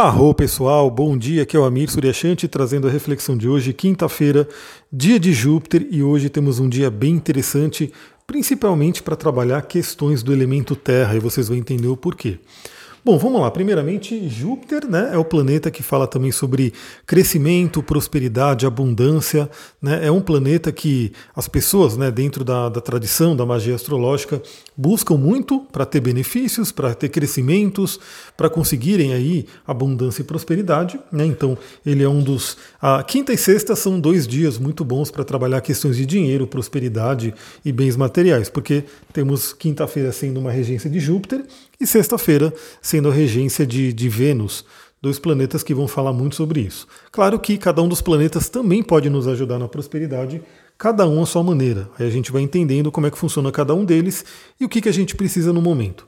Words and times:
Arro 0.00 0.32
pessoal, 0.32 0.88
bom 0.88 1.18
dia, 1.18 1.42
aqui 1.42 1.56
é 1.56 1.58
o 1.58 1.64
Amir 1.64 1.90
Suryashanti 1.90 2.46
trazendo 2.46 2.86
a 2.86 2.90
reflexão 2.90 3.36
de 3.36 3.48
hoje, 3.48 3.72
quinta-feira, 3.72 4.48
dia 4.92 5.18
de 5.18 5.32
Júpiter, 5.32 5.88
e 5.90 6.04
hoje 6.04 6.28
temos 6.28 6.60
um 6.60 6.68
dia 6.68 6.88
bem 6.88 7.14
interessante, 7.14 7.92
principalmente 8.24 9.02
para 9.02 9.16
trabalhar 9.16 9.60
questões 9.62 10.22
do 10.22 10.32
elemento 10.32 10.76
Terra, 10.76 11.16
e 11.16 11.18
vocês 11.18 11.48
vão 11.48 11.56
entender 11.56 11.88
o 11.88 11.96
porquê. 11.96 12.38
Bom, 13.08 13.16
vamos 13.16 13.40
lá. 13.40 13.50
Primeiramente, 13.50 14.28
Júpiter 14.28 14.86
né, 14.86 15.12
é 15.14 15.16
o 15.16 15.24
planeta 15.24 15.70
que 15.70 15.82
fala 15.82 16.06
também 16.06 16.30
sobre 16.30 16.74
crescimento, 17.06 17.82
prosperidade, 17.82 18.66
abundância. 18.66 19.48
Né? 19.80 20.04
É 20.06 20.12
um 20.12 20.20
planeta 20.20 20.70
que 20.70 21.10
as 21.34 21.48
pessoas, 21.48 21.96
né, 21.96 22.10
dentro 22.10 22.44
da, 22.44 22.68
da 22.68 22.82
tradição 22.82 23.34
da 23.34 23.46
magia 23.46 23.74
astrológica, 23.74 24.42
buscam 24.76 25.16
muito 25.16 25.60
para 25.72 25.86
ter 25.86 26.00
benefícios, 26.00 26.70
para 26.70 26.94
ter 26.94 27.08
crescimentos, 27.08 27.98
para 28.36 28.50
conseguirem 28.50 29.14
aí 29.14 29.46
abundância 29.66 30.20
e 30.20 30.24
prosperidade. 30.26 31.00
Né? 31.10 31.24
Então, 31.24 31.56
ele 31.86 32.02
é 32.02 32.08
um 32.10 32.22
dos. 32.22 32.58
A 32.78 33.02
quinta 33.02 33.32
e 33.32 33.38
sexta 33.38 33.74
são 33.74 33.98
dois 33.98 34.28
dias 34.28 34.58
muito 34.58 34.84
bons 34.84 35.10
para 35.10 35.24
trabalhar 35.24 35.62
questões 35.62 35.96
de 35.96 36.04
dinheiro, 36.04 36.46
prosperidade 36.46 37.32
e 37.64 37.72
bens 37.72 37.96
materiais, 37.96 38.50
porque 38.50 38.84
temos 39.14 39.54
quinta-feira 39.54 40.12
sendo 40.12 40.40
uma 40.40 40.52
regência 40.52 40.90
de 40.90 41.00
Júpiter 41.00 41.42
e 41.80 41.86
sexta-feira 41.86 42.52
sendo 42.82 42.97
a 43.06 43.12
regência 43.12 43.66
de, 43.66 43.92
de 43.92 44.08
Vênus, 44.08 44.64
dois 45.00 45.18
planetas 45.18 45.62
que 45.62 45.72
vão 45.72 45.86
falar 45.86 46.12
muito 46.12 46.34
sobre 46.34 46.60
isso. 46.60 46.86
Claro 47.12 47.38
que 47.38 47.56
cada 47.56 47.80
um 47.82 47.88
dos 47.88 48.00
planetas 48.00 48.48
também 48.48 48.82
pode 48.82 49.08
nos 49.08 49.28
ajudar 49.28 49.58
na 49.58 49.68
prosperidade, 49.68 50.42
cada 50.76 51.06
um 51.08 51.22
à 51.22 51.26
sua 51.26 51.42
maneira. 51.42 51.88
Aí 51.98 52.06
a 52.06 52.10
gente 52.10 52.32
vai 52.32 52.42
entendendo 52.42 52.90
como 52.90 53.06
é 53.06 53.10
que 53.10 53.18
funciona 53.18 53.52
cada 53.52 53.74
um 53.74 53.84
deles 53.84 54.24
e 54.58 54.64
o 54.64 54.68
que, 54.68 54.80
que 54.80 54.88
a 54.88 54.92
gente 54.92 55.14
precisa 55.14 55.52
no 55.52 55.62
momento. 55.62 56.06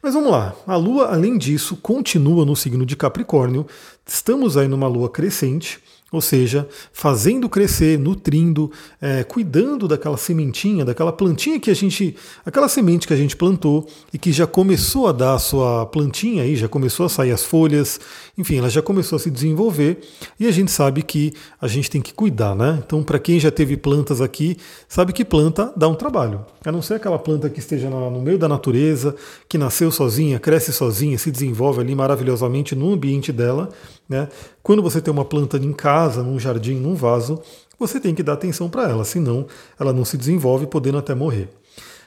Mas 0.00 0.14
vamos 0.14 0.30
lá, 0.30 0.54
a 0.64 0.76
Lua, 0.76 1.06
além 1.06 1.36
disso, 1.36 1.76
continua 1.76 2.44
no 2.44 2.54
signo 2.54 2.86
de 2.86 2.94
Capricórnio, 2.94 3.66
estamos 4.06 4.56
aí 4.56 4.68
numa 4.68 4.86
Lua 4.86 5.10
crescente. 5.10 5.80
Ou 6.10 6.22
seja, 6.22 6.66
fazendo 6.90 7.50
crescer, 7.50 7.98
nutrindo, 7.98 8.72
é, 8.98 9.22
cuidando 9.24 9.86
daquela 9.86 10.16
sementinha, 10.16 10.82
daquela 10.82 11.12
plantinha 11.12 11.60
que 11.60 11.70
a 11.70 11.74
gente. 11.74 12.16
aquela 12.46 12.66
semente 12.66 13.06
que 13.06 13.12
a 13.12 13.16
gente 13.16 13.36
plantou 13.36 13.86
e 14.10 14.16
que 14.16 14.32
já 14.32 14.46
começou 14.46 15.06
a 15.06 15.12
dar 15.12 15.34
a 15.34 15.38
sua 15.38 15.84
plantinha 15.84 16.44
aí, 16.44 16.56
já 16.56 16.66
começou 16.66 17.04
a 17.04 17.10
sair 17.10 17.30
as 17.30 17.44
folhas, 17.44 18.00
enfim, 18.38 18.56
ela 18.56 18.70
já 18.70 18.80
começou 18.80 19.16
a 19.16 19.18
se 19.18 19.30
desenvolver 19.30 20.00
e 20.40 20.46
a 20.46 20.50
gente 20.50 20.70
sabe 20.70 21.02
que 21.02 21.34
a 21.60 21.68
gente 21.68 21.90
tem 21.90 22.00
que 22.00 22.14
cuidar, 22.14 22.54
né? 22.54 22.82
Então, 22.86 23.02
para 23.02 23.18
quem 23.18 23.38
já 23.38 23.50
teve 23.50 23.76
plantas 23.76 24.22
aqui, 24.22 24.56
sabe 24.88 25.12
que 25.12 25.26
planta 25.26 25.70
dá 25.76 25.88
um 25.88 25.94
trabalho. 25.94 26.40
A 26.64 26.72
não 26.72 26.80
ser 26.80 26.94
aquela 26.94 27.18
planta 27.18 27.50
que 27.50 27.58
esteja 27.58 27.90
no 27.90 28.22
meio 28.22 28.38
da 28.38 28.48
natureza, 28.48 29.14
que 29.46 29.58
nasceu 29.58 29.90
sozinha, 29.90 30.38
cresce 30.38 30.72
sozinha, 30.72 31.18
se 31.18 31.30
desenvolve 31.30 31.82
ali 31.82 31.94
maravilhosamente 31.94 32.74
no 32.74 32.94
ambiente 32.94 33.30
dela 33.30 33.68
né? 34.08 34.28
Quando 34.62 34.82
você 34.82 35.00
tem 35.00 35.12
uma 35.12 35.24
planta 35.24 35.58
em 35.58 35.72
casa, 35.72 36.22
num 36.22 36.38
jardim, 36.38 36.74
num 36.74 36.94
vaso, 36.94 37.42
você 37.78 38.00
tem 38.00 38.14
que 38.14 38.22
dar 38.22 38.32
atenção 38.32 38.68
para 38.68 38.88
ela, 38.88 39.04
senão 39.04 39.46
ela 39.78 39.92
não 39.92 40.04
se 40.04 40.16
desenvolve, 40.16 40.66
podendo 40.66 40.98
até 40.98 41.14
morrer. 41.14 41.48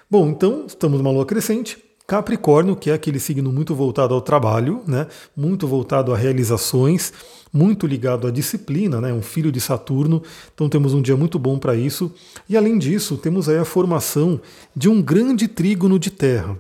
Bom, 0.10 0.28
então 0.28 0.66
estamos 0.68 1.00
numa 1.00 1.12
lua 1.12 1.26
crescente. 1.26 1.78
Capricórnio, 2.06 2.76
que 2.76 2.90
é 2.90 2.94
aquele 2.94 3.20
signo 3.20 3.54
muito 3.54 3.74
voltado 3.74 4.14
ao 4.14 4.20
trabalho, 4.20 4.82
né? 4.86 5.08
muito 5.34 5.66
voltado 5.66 6.14
a 6.14 6.18
realizações, 6.18 7.14
muito 7.54 7.88
ligado 7.88 8.28
à 8.28 8.32
disciplina, 8.32 9.00
né? 9.00 9.14
um 9.14 9.22
filho 9.22 9.50
de 9.50 9.62
Saturno. 9.62 10.22
Então 10.54 10.68
temos 10.68 10.94
um 10.94 11.02
dia 11.02 11.16
muito 11.16 11.40
bom 11.40 11.58
para 11.58 11.74
isso. 11.74 12.14
E 12.50 12.58
além 12.58 12.78
disso, 12.78 13.16
temos 13.16 13.48
aí 13.48 13.58
a 13.58 13.64
formação 13.64 14.42
de 14.76 14.90
um 14.90 15.02
grande 15.02 15.48
trígono 15.48 15.98
de 15.98 16.10
terra. 16.10 16.52
O 16.52 16.58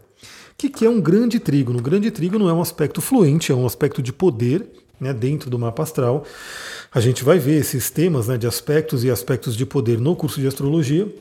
que, 0.58 0.70
que 0.70 0.86
é 0.86 0.90
um 0.90 1.02
grande 1.02 1.38
trígono? 1.38 1.80
O 1.80 1.82
grande 1.82 2.10
trígono 2.12 2.48
é 2.48 2.54
um 2.54 2.62
aspecto 2.62 3.02
fluente, 3.02 3.52
é 3.52 3.56
um 3.56 3.66
aspecto 3.66 4.02
de 4.02 4.14
poder 4.14 4.66
né, 5.02 5.12
dentro 5.12 5.50
do 5.50 5.58
mapa 5.58 5.82
astral. 5.82 6.24
A 6.94 7.02
gente 7.02 7.24
vai 7.24 7.40
ver 7.40 7.60
esses 7.60 7.90
temas 7.90 8.28
né, 8.28 8.38
de 8.38 8.46
aspectos 8.46 9.04
e 9.04 9.10
aspectos 9.10 9.58
de 9.58 9.66
poder 9.66 10.00
no 10.00 10.16
curso 10.16 10.40
de 10.40 10.46
astrologia. 10.46 11.12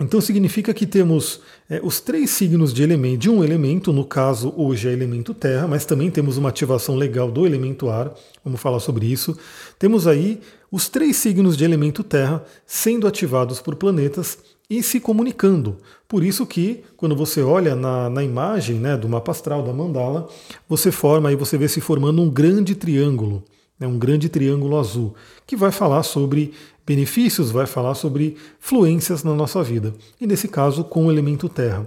Então 0.00 0.20
significa 0.20 0.72
que 0.72 0.86
temos 0.86 1.40
é, 1.68 1.80
os 1.82 1.98
três 1.98 2.30
signos 2.30 2.72
de 2.72 2.84
elemento, 2.84 3.22
de 3.22 3.30
um 3.30 3.42
elemento, 3.42 3.92
no 3.92 4.04
caso 4.04 4.54
hoje 4.56 4.88
é 4.88 4.92
elemento 4.92 5.34
terra, 5.34 5.66
mas 5.66 5.84
também 5.84 6.08
temos 6.08 6.36
uma 6.36 6.50
ativação 6.50 6.94
legal 6.94 7.32
do 7.32 7.44
elemento 7.44 7.88
ar, 7.88 8.14
vamos 8.44 8.60
falar 8.60 8.78
sobre 8.78 9.06
isso. 9.06 9.36
Temos 9.76 10.06
aí 10.06 10.40
os 10.70 10.88
três 10.88 11.16
signos 11.16 11.56
de 11.56 11.64
elemento 11.64 12.04
terra 12.04 12.44
sendo 12.64 13.08
ativados 13.08 13.60
por 13.60 13.74
planetas 13.74 14.38
e 14.70 14.82
se 14.82 15.00
comunicando. 15.00 15.78
Por 16.06 16.22
isso 16.22 16.46
que, 16.46 16.84
quando 16.96 17.16
você 17.16 17.42
olha 17.42 17.74
na, 17.74 18.10
na 18.10 18.22
imagem 18.22 18.76
né, 18.76 18.96
do 18.96 19.08
mapa 19.08 19.32
astral, 19.32 19.62
da 19.62 19.72
mandala, 19.72 20.28
você 20.68 20.92
forma 20.92 21.28
aí, 21.28 21.36
você 21.36 21.56
vê 21.56 21.68
se 21.68 21.80
formando 21.80 22.20
um 22.20 22.28
grande 22.28 22.74
triângulo, 22.74 23.42
né, 23.78 23.86
um 23.86 23.98
grande 23.98 24.28
triângulo 24.28 24.78
azul, 24.78 25.14
que 25.46 25.56
vai 25.56 25.72
falar 25.72 26.02
sobre 26.02 26.52
benefícios, 26.86 27.50
vai 27.50 27.66
falar 27.66 27.94
sobre 27.94 28.36
fluências 28.60 29.22
na 29.22 29.34
nossa 29.34 29.62
vida. 29.62 29.94
E 30.20 30.26
nesse 30.26 30.48
caso, 30.48 30.84
com 30.84 31.06
o 31.06 31.10
elemento 31.10 31.48
terra. 31.48 31.86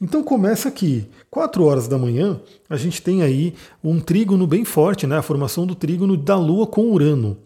Então 0.00 0.22
começa 0.22 0.68
aqui, 0.68 1.06
4 1.30 1.62
horas 1.62 1.86
da 1.86 1.98
manhã, 1.98 2.40
a 2.68 2.76
gente 2.76 3.02
tem 3.02 3.22
aí 3.22 3.54
um 3.84 4.00
trígono 4.00 4.46
bem 4.46 4.64
forte, 4.64 5.06
né, 5.06 5.18
a 5.18 5.22
formação 5.22 5.66
do 5.66 5.74
trígono 5.74 6.16
da 6.16 6.36
Lua 6.36 6.66
com 6.66 6.90
Urano 6.90 7.36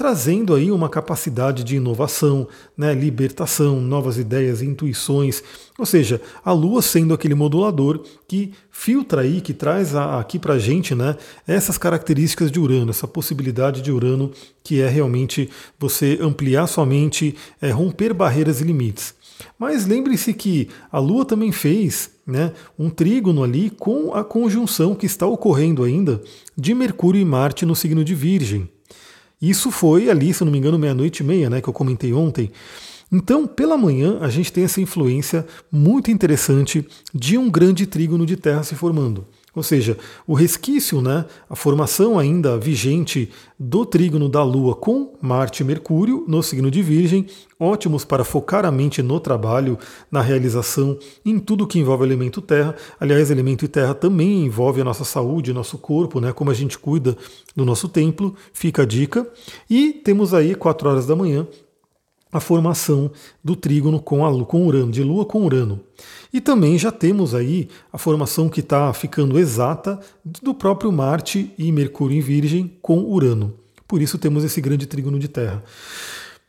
trazendo 0.00 0.54
aí 0.54 0.72
uma 0.72 0.88
capacidade 0.88 1.62
de 1.62 1.76
inovação, 1.76 2.48
né, 2.74 2.94
libertação, 2.94 3.82
novas 3.82 4.16
ideias, 4.16 4.62
intuições, 4.62 5.42
ou 5.78 5.84
seja, 5.84 6.22
a 6.42 6.52
Lua 6.52 6.80
sendo 6.80 7.12
aquele 7.12 7.34
modulador 7.34 8.02
que 8.26 8.54
filtra 8.70 9.20
aí, 9.20 9.42
que 9.42 9.52
traz 9.52 9.94
a, 9.94 10.18
aqui 10.18 10.38
para 10.38 10.54
a 10.54 10.58
gente 10.58 10.94
né, 10.94 11.18
essas 11.46 11.76
características 11.76 12.50
de 12.50 12.58
Urano, 12.58 12.88
essa 12.88 13.06
possibilidade 13.06 13.82
de 13.82 13.92
Urano 13.92 14.32
que 14.64 14.80
é 14.80 14.88
realmente 14.88 15.50
você 15.78 16.18
ampliar 16.22 16.66
sua 16.66 16.86
mente, 16.86 17.36
é, 17.60 17.70
romper 17.70 18.14
barreiras 18.14 18.62
e 18.62 18.64
limites. 18.64 19.12
Mas 19.58 19.84
lembre-se 19.84 20.32
que 20.32 20.70
a 20.90 20.98
Lua 20.98 21.26
também 21.26 21.52
fez 21.52 22.08
né, 22.26 22.54
um 22.78 22.88
trígono 22.88 23.44
ali 23.44 23.68
com 23.68 24.14
a 24.14 24.24
conjunção 24.24 24.94
que 24.94 25.04
está 25.04 25.26
ocorrendo 25.26 25.84
ainda 25.84 26.22
de 26.56 26.72
Mercúrio 26.72 27.20
e 27.20 27.24
Marte 27.26 27.66
no 27.66 27.76
signo 27.76 28.02
de 28.02 28.14
Virgem. 28.14 28.66
Isso 29.40 29.70
foi 29.70 30.10
ali, 30.10 30.34
se 30.34 30.44
não 30.44 30.52
me 30.52 30.58
engano, 30.58 30.78
meia-noite 30.78 31.22
e 31.22 31.26
meia, 31.26 31.48
né, 31.48 31.60
que 31.60 31.68
eu 31.68 31.72
comentei 31.72 32.12
ontem. 32.12 32.50
Então, 33.10 33.46
pela 33.46 33.76
manhã, 33.76 34.18
a 34.20 34.28
gente 34.28 34.52
tem 34.52 34.64
essa 34.64 34.80
influência 34.80 35.46
muito 35.70 36.10
interessante 36.10 36.86
de 37.12 37.36
um 37.36 37.50
grande 37.50 37.86
trígono 37.86 38.24
de 38.24 38.36
Terra 38.36 38.62
se 38.62 38.74
formando. 38.74 39.26
Ou 39.54 39.62
seja, 39.62 39.98
o 40.26 40.34
resquício, 40.34 41.00
né, 41.00 41.24
a 41.48 41.56
formação 41.56 42.18
ainda 42.18 42.56
vigente 42.56 43.30
do 43.58 43.84
trígono 43.84 44.28
da 44.28 44.42
Lua 44.44 44.76
com 44.76 45.14
Marte 45.20 45.62
e 45.62 45.66
Mercúrio 45.66 46.24
no 46.28 46.42
signo 46.42 46.70
de 46.70 46.80
Virgem, 46.82 47.26
ótimos 47.58 48.04
para 48.04 48.24
focar 48.24 48.64
a 48.64 48.70
mente 48.70 49.02
no 49.02 49.18
trabalho, 49.18 49.76
na 50.10 50.20
realização, 50.20 50.98
em 51.24 51.38
tudo 51.38 51.66
que 51.66 51.78
envolve 51.78 52.04
elemento 52.04 52.40
terra. 52.40 52.76
Aliás, 52.98 53.30
elemento 53.30 53.66
terra 53.66 53.92
também 53.92 54.44
envolve 54.44 54.80
a 54.80 54.84
nossa 54.84 55.04
saúde, 55.04 55.52
nosso 55.52 55.76
corpo, 55.78 56.20
né, 56.20 56.32
como 56.32 56.50
a 56.50 56.54
gente 56.54 56.78
cuida 56.78 57.16
do 57.54 57.64
nosso 57.64 57.88
templo, 57.88 58.34
fica 58.52 58.82
a 58.82 58.86
dica. 58.86 59.26
E 59.68 59.92
temos 59.92 60.32
aí, 60.32 60.54
4 60.54 60.88
horas 60.88 61.06
da 61.06 61.16
manhã, 61.16 61.46
a 62.32 62.40
formação 62.40 63.10
do 63.42 63.56
trígono 63.56 64.00
com, 64.00 64.24
a, 64.24 64.44
com 64.44 64.66
Urano, 64.66 64.90
de 64.90 65.02
Lua 65.02 65.24
com 65.24 65.44
Urano. 65.44 65.80
E 66.32 66.40
também 66.40 66.78
já 66.78 66.92
temos 66.92 67.34
aí 67.34 67.68
a 67.92 67.98
formação 67.98 68.48
que 68.48 68.60
está 68.60 68.92
ficando 68.92 69.38
exata 69.38 69.98
do 70.24 70.54
próprio 70.54 70.92
Marte 70.92 71.52
e 71.58 71.72
Mercúrio 71.72 72.16
em 72.16 72.20
Virgem 72.20 72.72
com 72.80 73.00
Urano. 73.00 73.54
Por 73.86 74.00
isso 74.00 74.18
temos 74.18 74.44
esse 74.44 74.60
grande 74.60 74.86
trígono 74.86 75.18
de 75.18 75.26
Terra. 75.26 75.62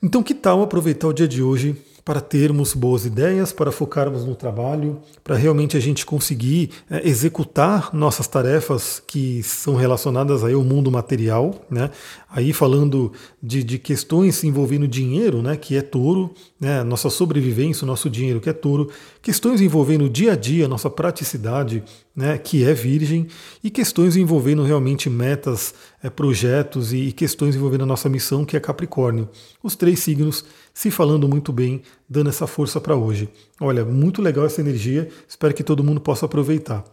Então, 0.04 0.24
que 0.24 0.34
tal 0.34 0.62
aproveitar 0.62 1.08
o 1.08 1.14
dia 1.14 1.28
de 1.28 1.42
hoje 1.42 1.76
para 2.04 2.20
termos 2.20 2.74
boas 2.74 3.06
ideias, 3.06 3.54
para 3.54 3.72
focarmos 3.72 4.26
no 4.26 4.36
trabalho, 4.36 5.00
para 5.24 5.36
realmente 5.36 5.78
a 5.78 5.80
gente 5.80 6.06
conseguir 6.06 6.72
é, 6.90 7.08
executar 7.08 7.94
nossas 7.94 8.28
tarefas 8.28 9.02
que 9.06 9.44
são 9.44 9.76
relacionadas 9.76 10.44
aí 10.44 10.54
ao 10.54 10.64
mundo 10.64 10.92
material, 10.92 11.66
né? 11.70 11.92
Aí 12.30 12.54
falando 12.54 13.12
de, 13.44 13.64
de 13.64 13.78
questões 13.78 14.44
envolvendo 14.44 14.88
dinheiro, 14.88 15.42
né, 15.42 15.58
que 15.58 15.76
é 15.76 15.82
touro, 15.82 16.34
né, 16.58 16.82
nossa 16.82 17.10
sobrevivência, 17.10 17.86
nosso 17.86 18.10
dinheiro, 18.10 18.40
que 18.40 18.50
é 18.50 18.54
touro, 18.54 18.90
questões 19.22 19.60
envolvendo 19.60 20.06
o 20.06 20.10
dia 20.10 20.32
a 20.32 20.36
dia, 20.36 20.66
nossa 20.66 20.90
praticidade, 20.90 21.84
né, 22.16 22.38
que 22.38 22.64
é 22.64 22.74
virgem, 22.74 23.28
e 23.62 23.70
questões 23.70 24.16
envolvendo 24.16 24.64
realmente 24.64 25.10
metas, 25.10 25.74
é, 26.02 26.10
projetos 26.10 26.94
e, 26.94 27.08
e 27.08 27.12
questões 27.12 27.54
envolvendo 27.54 27.84
a 27.84 27.88
nossa 27.88 28.08
missão, 28.08 28.46
que 28.46 28.56
é 28.56 28.62
Capricórnio. 28.62 29.28
Os 29.62 29.76
três 29.76 30.00
signos 30.00 30.46
se 30.74 30.92
falando 30.92 31.28
muito 31.28 31.52
bem, 31.52 31.82
dando 32.10 32.30
essa 32.30 32.48
força 32.48 32.80
para 32.80 32.96
hoje. 32.96 33.30
Olha, 33.60 33.86
muito 33.86 34.22
legal 34.22 34.46
essa 34.46 34.62
energia, 34.62 35.10
espero 35.28 35.54
que 35.54 35.64
todo 35.64 35.84
mundo 35.84 36.02
possa 36.02 36.26
aproveitar. 36.26 36.84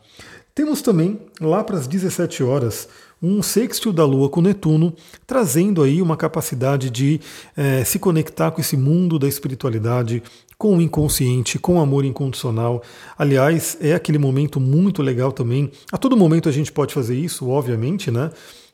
Temos 0.55 0.83
também, 0.83 1.21
lá 1.41 1.63
para 1.63 1.77
as 1.77 1.87
17 1.87 2.43
horas, 2.43 2.89
um 3.23 3.43
sextil 3.43 3.93
da 3.93 4.05
Lua 4.05 4.29
com 4.29 4.41
Netuno, 4.41 4.93
trazendo 5.27 5.83
aí 5.83 6.03
uma 6.03 6.17
capacidade 6.17 6.91
de 6.91 7.21
é, 7.57 7.85
se 7.85 7.99
conectar 7.99 8.51
com 8.51 8.61
esse 8.61 8.77
mundo 8.77 9.19
da 9.19 9.29
espiritualidade, 9.29 10.23
com 10.57 10.77
o 10.77 10.81
inconsciente, 10.81 11.59
com 11.59 11.77
o 11.77 11.81
amor 11.81 12.05
incondicional. 12.05 12.83
Aliás, 13.17 13.77
é 13.81 13.95
aquele 13.95 14.19
momento 14.19 14.59
muito 14.59 15.01
legal 15.01 15.31
também. 15.31 15.71
A 15.93 15.97
todo 15.97 16.17
momento 16.17 16.49
a 16.49 16.53
gente 16.53 16.73
pode 16.73 16.93
fazer 16.93 17.17
isso, 17.17 17.49
obviamente, 17.49 18.11
né? 18.11 18.31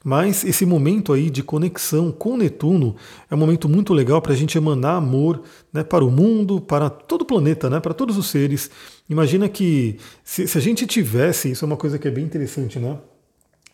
Mas 0.07 0.45
esse 0.45 0.67
momento 0.67 1.15
aí 1.15 1.31
de 1.31 1.43
conexão 1.43 2.13
com 2.13 2.37
Netuno 2.37 2.95
é 3.31 3.35
um 3.35 3.39
momento 3.39 3.71
muito 3.71 3.95
legal 3.95 4.21
para 4.21 4.35
a 4.35 4.37
gente 4.37 4.59
emanar 4.59 4.97
amor 4.97 5.41
né, 5.73 5.83
para 5.83 6.05
o 6.05 6.11
mundo, 6.11 6.61
para 6.61 6.91
todo 6.91 7.23
o 7.23 7.25
planeta, 7.25 7.71
né, 7.71 7.81
para 7.81 7.95
todos 7.95 8.19
os 8.19 8.27
seres. 8.27 8.71
Imagina 9.09 9.49
que 9.49 9.97
se, 10.23 10.47
se 10.47 10.59
a 10.59 10.61
gente 10.61 10.87
tivesse, 10.87 11.51
isso 11.51 11.65
é 11.65 11.67
uma 11.67 11.79
coisa 11.79 11.99
que 11.99 12.07
é 12.07 12.11
bem 12.11 12.23
interessante, 12.23 12.79
né? 12.79 12.99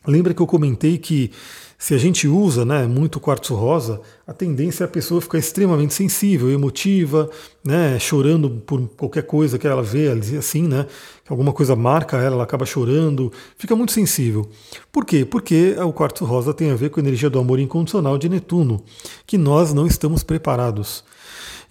Lembra 0.07 0.33
que 0.33 0.41
eu 0.41 0.47
comentei 0.47 0.99
que 0.99 1.33
se 1.81 1.95
a 1.95 1.99
gente 1.99 2.29
usa 2.29 2.63
né, 2.63 2.87
muito 2.87 3.19
quartzo 3.19 3.55
rosa, 3.55 4.03
a 4.27 4.35
tendência 4.35 4.85
é 4.85 4.87
a 4.87 4.89
pessoa 4.89 5.19
ficar 5.19 5.39
extremamente 5.39 5.95
sensível, 5.95 6.51
emotiva, 6.51 7.31
né, 7.65 7.99
chorando 7.99 8.51
por 8.51 8.87
qualquer 8.99 9.23
coisa 9.23 9.59
que 9.59 9.67
ela 9.67 9.83
vê, 9.83 10.09
assim, 10.39 10.69
né, 10.69 10.87
que 11.25 11.33
alguma 11.33 11.55
coisa 11.55 11.75
marca 11.75 12.19
ela, 12.19 12.35
ela 12.35 12.45
acaba 12.45 12.67
chorando, 12.67 13.33
fica 13.57 13.75
muito 13.75 13.93
sensível. 13.93 14.47
Por 14.93 15.07
quê? 15.07 15.25
Porque 15.25 15.75
o 15.83 15.91
quartzo 15.91 16.27
rosa 16.27 16.53
tem 16.53 16.71
a 16.71 16.77
ver 16.77 16.91
com 16.91 17.01
a 17.01 17.03
energia 17.03 17.31
do 17.31 17.39
amor 17.39 17.59
incondicional 17.59 18.19
de 18.19 18.29
Netuno, 18.29 18.85
que 19.27 19.39
nós 19.39 19.73
não 19.73 19.87
estamos 19.87 20.23
preparados. 20.23 21.03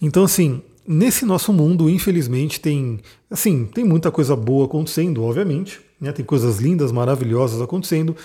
Então, 0.02 0.24
assim, 0.24 0.60
nesse 0.84 1.24
nosso 1.24 1.52
mundo, 1.52 1.88
infelizmente, 1.88 2.58
tem, 2.58 2.98
assim, 3.30 3.64
tem 3.64 3.84
muita 3.84 4.10
coisa 4.10 4.34
boa 4.34 4.64
acontecendo, 4.64 5.22
obviamente, 5.22 5.80
né, 6.00 6.10
tem 6.10 6.24
coisas 6.24 6.58
lindas, 6.58 6.90
maravilhosas 6.90 7.60
acontecendo, 7.62 8.16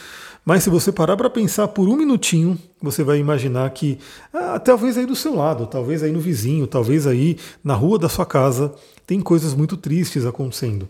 mas 0.46 0.64
se 0.64 0.70
você 0.70 0.92
parar 0.92 1.18
para 1.18 1.30
pensar 1.30 1.68
por 1.70 1.90
um 1.90 1.98
minutinho, 1.98 2.58
você 2.80 3.04
vai 3.04 3.18
imaginar 3.18 3.68
que 3.72 3.98
ah, 4.32 4.60
talvez 4.60 4.96
aí 4.96 5.06
do 5.08 5.16
seu 5.16 5.36
lado, 5.36 5.66
talvez 5.66 6.04
aí 6.04 6.12
no 6.12 6.20
vizinho, 6.20 6.68
talvez 6.68 7.08
aí 7.08 7.36
na 7.64 7.74
rua 7.74 7.98
da 7.98 8.08
sua 8.08 8.28
casa, 8.28 8.72
tem 9.08 9.20
coisas 9.20 9.56
muito 9.56 9.76
tristes 9.76 10.24
acontecendo. 10.24 10.88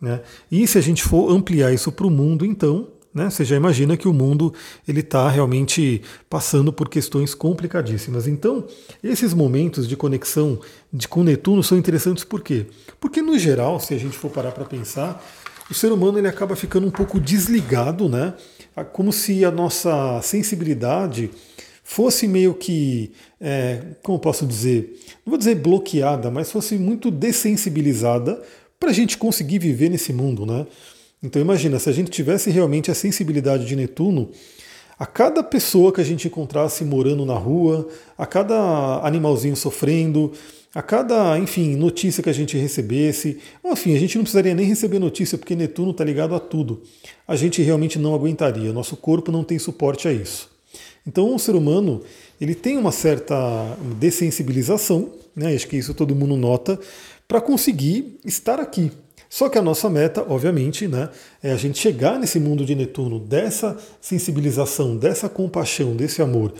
Né? 0.00 0.22
E 0.50 0.66
se 0.66 0.78
a 0.78 0.80
gente 0.80 1.02
for 1.02 1.30
ampliar 1.30 1.72
isso 1.72 1.92
para 1.92 2.06
o 2.06 2.10
mundo, 2.10 2.46
então, 2.46 2.88
né, 3.12 3.28
você 3.28 3.44
já 3.44 3.56
imagina 3.56 3.96
que 3.96 4.08
o 4.08 4.12
mundo 4.12 4.52
ele 4.88 5.00
está 5.00 5.28
realmente 5.28 6.02
passando 6.28 6.72
por 6.72 6.88
questões 6.88 7.34
complicadíssimas. 7.34 8.26
Então, 8.26 8.66
esses 9.02 9.34
momentos 9.34 9.86
de 9.86 9.96
conexão 9.96 10.58
de, 10.90 11.06
com 11.06 11.22
Netuno 11.22 11.62
são 11.62 11.76
interessantes 11.76 12.24
por 12.24 12.40
quê? 12.40 12.66
Porque, 12.98 13.20
no 13.20 13.38
geral, 13.38 13.78
se 13.78 13.92
a 13.94 13.98
gente 13.98 14.16
for 14.16 14.30
parar 14.30 14.52
para 14.52 14.64
pensar, 14.64 15.22
o 15.70 15.74
ser 15.74 15.92
humano 15.92 16.18
ele 16.18 16.28
acaba 16.28 16.54
ficando 16.54 16.86
um 16.86 16.90
pouco 16.90 17.18
desligado, 17.18 18.08
né? 18.08 18.34
Como 18.92 19.12
se 19.12 19.44
a 19.44 19.50
nossa 19.50 20.20
sensibilidade 20.22 21.30
fosse 21.82 22.26
meio 22.26 22.54
que, 22.54 23.12
é, 23.40 23.82
como 24.02 24.18
posso 24.18 24.46
dizer, 24.46 24.98
não 25.24 25.32
vou 25.32 25.38
dizer 25.38 25.54
bloqueada, 25.56 26.30
mas 26.30 26.50
fosse 26.50 26.76
muito 26.76 27.10
dessensibilizada 27.10 28.42
para 28.80 28.90
a 28.90 28.92
gente 28.92 29.16
conseguir 29.16 29.58
viver 29.58 29.90
nesse 29.90 30.12
mundo, 30.12 30.44
né? 30.44 30.66
Então 31.22 31.40
imagina, 31.40 31.78
se 31.78 31.88
a 31.88 31.92
gente 31.92 32.10
tivesse 32.10 32.50
realmente 32.50 32.90
a 32.90 32.94
sensibilidade 32.94 33.64
de 33.64 33.76
Netuno, 33.76 34.30
a 34.98 35.06
cada 35.06 35.42
pessoa 35.42 35.92
que 35.92 36.00
a 36.00 36.04
gente 36.04 36.28
encontrasse 36.28 36.84
morando 36.84 37.24
na 37.24 37.34
rua, 37.34 37.88
a 38.16 38.26
cada 38.26 39.00
animalzinho 39.04 39.56
sofrendo, 39.56 40.32
a 40.74 40.82
cada, 40.82 41.38
enfim, 41.38 41.76
notícia 41.76 42.22
que 42.22 42.30
a 42.30 42.32
gente 42.34 42.56
recebesse, 42.56 43.38
enfim, 43.64 43.94
a 43.94 43.98
gente 43.98 44.16
não 44.16 44.24
precisaria 44.24 44.54
nem 44.54 44.66
receber 44.66 44.98
notícia, 44.98 45.38
porque 45.38 45.54
Netuno 45.54 45.92
está 45.92 46.02
ligado 46.02 46.34
a 46.34 46.40
tudo. 46.40 46.82
A 47.28 47.36
gente 47.36 47.62
realmente 47.62 47.98
não 47.98 48.14
aguentaria, 48.14 48.72
nosso 48.72 48.96
corpo 48.96 49.30
não 49.30 49.44
tem 49.44 49.58
suporte 49.58 50.08
a 50.08 50.12
isso. 50.12 50.50
Então 51.06 51.34
o 51.34 51.38
ser 51.38 51.54
humano 51.54 52.02
ele 52.40 52.54
tem 52.54 52.76
uma 52.76 52.90
certa 52.90 53.36
dessensibilização, 53.98 55.10
né, 55.36 55.54
acho 55.54 55.68
que 55.68 55.76
isso 55.76 55.94
todo 55.94 56.14
mundo 56.14 56.36
nota, 56.36 56.78
para 57.28 57.40
conseguir 57.40 58.18
estar 58.24 58.58
aqui. 58.58 58.90
Só 59.34 59.48
que 59.48 59.58
a 59.58 59.62
nossa 59.62 59.90
meta, 59.90 60.24
obviamente, 60.28 60.86
né, 60.86 61.10
é 61.42 61.50
a 61.50 61.56
gente 61.56 61.76
chegar 61.76 62.20
nesse 62.20 62.38
mundo 62.38 62.64
de 62.64 62.72
Netuno, 62.72 63.18
dessa 63.18 63.76
sensibilização, 64.00 64.96
dessa 64.96 65.28
compaixão, 65.28 65.96
desse 65.96 66.22
amor. 66.22 66.52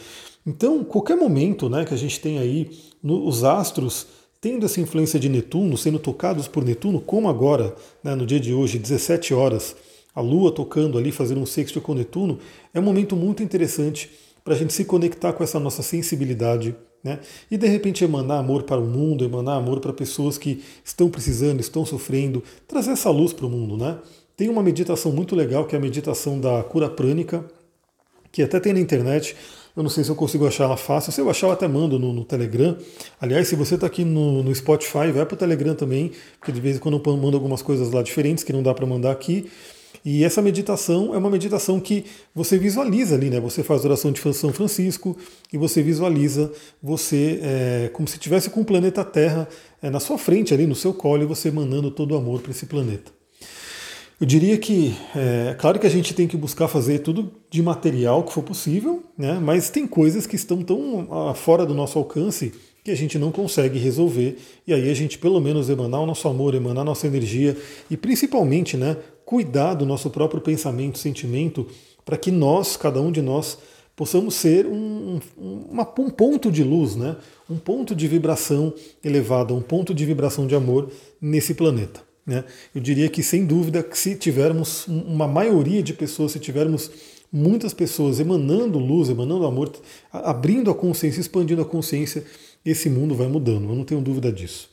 Então, 0.44 0.82
qualquer 0.82 1.16
momento 1.16 1.68
né, 1.68 1.84
que 1.84 1.94
a 1.94 1.96
gente 1.96 2.18
tem 2.18 2.36
aí 2.36 2.68
no, 3.00 3.28
os 3.28 3.44
astros 3.44 4.08
tendo 4.40 4.66
essa 4.66 4.80
influência 4.80 5.20
de 5.20 5.28
Netuno, 5.28 5.78
sendo 5.78 6.00
tocados 6.00 6.48
por 6.48 6.64
Netuno, 6.64 7.00
como 7.00 7.28
agora, 7.28 7.76
né, 8.02 8.16
no 8.16 8.26
dia 8.26 8.40
de 8.40 8.52
hoje, 8.52 8.76
17 8.76 9.32
horas, 9.32 9.76
a 10.12 10.20
Lua 10.20 10.50
tocando 10.50 10.98
ali, 10.98 11.12
fazendo 11.12 11.42
um 11.42 11.46
sexto 11.46 11.80
com 11.80 11.94
Netuno, 11.94 12.40
é 12.74 12.80
um 12.80 12.82
momento 12.82 13.14
muito 13.14 13.40
interessante 13.40 14.10
para 14.42 14.54
a 14.54 14.56
gente 14.56 14.72
se 14.72 14.84
conectar 14.84 15.32
com 15.32 15.44
essa 15.44 15.60
nossa 15.60 15.80
sensibilidade 15.84 16.74
né, 17.04 17.20
e 17.50 17.58
de 17.58 17.68
repente 17.68 18.02
emanar 18.02 18.38
amor 18.38 18.62
para 18.62 18.80
o 18.80 18.86
mundo, 18.86 19.24
emanar 19.24 19.58
amor 19.58 19.78
para 19.78 19.92
pessoas 19.92 20.38
que 20.38 20.64
estão 20.82 21.10
precisando, 21.10 21.60
estão 21.60 21.84
sofrendo, 21.84 22.42
trazer 22.66 22.92
essa 22.92 23.10
luz 23.10 23.32
para 23.32 23.44
o 23.44 23.50
mundo. 23.50 23.76
Né? 23.76 23.98
Tem 24.34 24.48
uma 24.48 24.62
meditação 24.62 25.12
muito 25.12 25.36
legal 25.36 25.66
que 25.66 25.76
é 25.76 25.78
a 25.78 25.82
meditação 25.82 26.40
da 26.40 26.62
cura 26.64 26.88
prânica, 26.88 27.44
que 28.32 28.42
até 28.42 28.58
tem 28.58 28.72
na 28.72 28.80
internet. 28.80 29.36
Eu 29.76 29.82
não 29.82 29.90
sei 29.90 30.04
se 30.04 30.10
eu 30.10 30.16
consigo 30.16 30.46
achar 30.46 30.64
ela 30.64 30.76
fácil. 30.76 31.12
Se 31.12 31.20
eu 31.20 31.28
achar, 31.28 31.48
eu 31.48 31.52
até 31.52 31.68
mando 31.68 31.98
no, 31.98 32.12
no 32.12 32.24
Telegram. 32.24 32.76
Aliás, 33.20 33.48
se 33.48 33.56
você 33.56 33.74
está 33.74 33.86
aqui 33.86 34.04
no, 34.04 34.42
no, 34.42 34.54
Spotify, 34.54 35.10
vai 35.12 35.26
para 35.26 35.34
o 35.34 35.36
Telegram 35.36 35.74
também, 35.74 36.12
porque 36.38 36.52
de 36.52 36.60
vez 36.60 36.76
em 36.76 36.78
quando 36.78 37.00
eu 37.04 37.16
mando 37.16 37.36
algumas 37.36 37.60
coisas 37.60 37.90
lá 37.90 38.02
diferentes 38.02 38.44
que 38.44 38.52
não 38.52 38.62
dá 38.62 38.72
para 38.72 38.86
mandar 38.86 39.10
aqui. 39.10 39.50
E 40.04 40.24
essa 40.24 40.40
meditação 40.40 41.14
é 41.14 41.18
uma 41.18 41.30
meditação 41.30 41.78
que 41.78 42.04
você 42.34 42.56
visualiza 42.56 43.14
ali, 43.14 43.30
né? 43.30 43.40
Você 43.40 43.62
faz 43.62 43.84
oração 43.84 44.12
de 44.12 44.20
São 44.34 44.52
Francisco 44.52 45.16
e 45.52 45.58
você 45.58 45.82
visualiza 45.82 46.50
você 46.82 47.40
é, 47.42 47.90
como 47.92 48.08
se 48.08 48.16
estivesse 48.16 48.50
com 48.50 48.60
o 48.60 48.64
planeta 48.64 49.04
Terra 49.04 49.48
é, 49.82 49.90
na 49.90 50.00
sua 50.00 50.18
frente 50.18 50.54
ali, 50.54 50.66
no 50.66 50.74
seu 50.74 50.94
colo, 50.94 51.22
e 51.22 51.26
você 51.26 51.48
emanando 51.48 51.90
todo 51.90 52.12
o 52.12 52.16
amor 52.16 52.40
para 52.40 52.50
esse 52.50 52.66
planeta. 52.66 53.12
Eu 54.20 54.26
diria 54.26 54.56
que, 54.56 54.94
é 55.14 55.54
claro 55.58 55.78
que 55.78 55.86
a 55.86 55.90
gente 55.90 56.14
tem 56.14 56.28
que 56.28 56.36
buscar 56.36 56.68
fazer 56.68 57.00
tudo 57.00 57.32
de 57.50 57.60
material 57.60 58.22
que 58.22 58.32
for 58.32 58.44
possível, 58.44 59.02
né? 59.18 59.40
mas 59.42 59.70
tem 59.70 59.86
coisas 59.86 60.24
que 60.24 60.36
estão 60.36 60.62
tão 60.62 61.08
ah, 61.10 61.34
fora 61.34 61.66
do 61.66 61.74
nosso 61.74 61.98
alcance 61.98 62.52
que 62.84 62.90
a 62.90 62.94
gente 62.94 63.18
não 63.18 63.32
consegue 63.32 63.78
resolver, 63.78 64.36
e 64.66 64.72
aí 64.72 64.90
a 64.90 64.94
gente 64.94 65.18
pelo 65.18 65.40
menos 65.40 65.70
emanar 65.70 66.00
o 66.00 66.06
nosso 66.06 66.28
amor, 66.28 66.54
emanar 66.54 66.82
a 66.82 66.84
nossa 66.84 67.06
energia 67.06 67.56
e 67.90 67.96
principalmente 67.96 68.76
né, 68.76 68.98
cuidar 69.24 69.74
do 69.74 69.86
nosso 69.86 70.10
próprio 70.10 70.40
pensamento, 70.40 70.98
sentimento, 70.98 71.66
para 72.04 72.16
que 72.16 72.30
nós, 72.30 72.76
cada 72.76 73.00
um 73.00 73.10
de 73.10 73.22
nós, 73.22 73.58
possamos 73.96 74.34
ser 74.34 74.66
um, 74.66 75.20
um, 75.38 75.66
uma, 75.70 75.88
um 75.98 76.10
ponto 76.10 76.50
de 76.50 76.62
luz, 76.62 76.96
né? 76.96 77.16
um 77.48 77.56
ponto 77.56 77.94
de 77.94 78.08
vibração 78.08 78.72
elevada, 79.02 79.54
um 79.54 79.62
ponto 79.62 79.94
de 79.94 80.04
vibração 80.04 80.46
de 80.46 80.54
amor 80.54 80.90
nesse 81.20 81.54
planeta. 81.54 82.02
Né? 82.26 82.44
Eu 82.74 82.80
diria 82.80 83.08
que, 83.08 83.22
sem 83.22 83.44
dúvida, 83.44 83.86
se 83.92 84.14
tivermos 84.16 84.86
uma 84.88 85.28
maioria 85.28 85.82
de 85.82 85.92
pessoas, 85.92 86.32
se 86.32 86.38
tivermos 86.38 86.90
muitas 87.30 87.74
pessoas 87.74 88.20
emanando 88.20 88.78
luz, 88.78 89.08
emanando 89.08 89.44
amor, 89.44 89.72
abrindo 90.12 90.70
a 90.70 90.74
consciência, 90.74 91.20
expandindo 91.20 91.62
a 91.62 91.64
consciência, 91.64 92.24
esse 92.64 92.88
mundo 92.88 93.14
vai 93.14 93.26
mudando, 93.26 93.68
eu 93.68 93.74
não 93.74 93.84
tenho 93.84 94.00
dúvida 94.00 94.32
disso. 94.32 94.70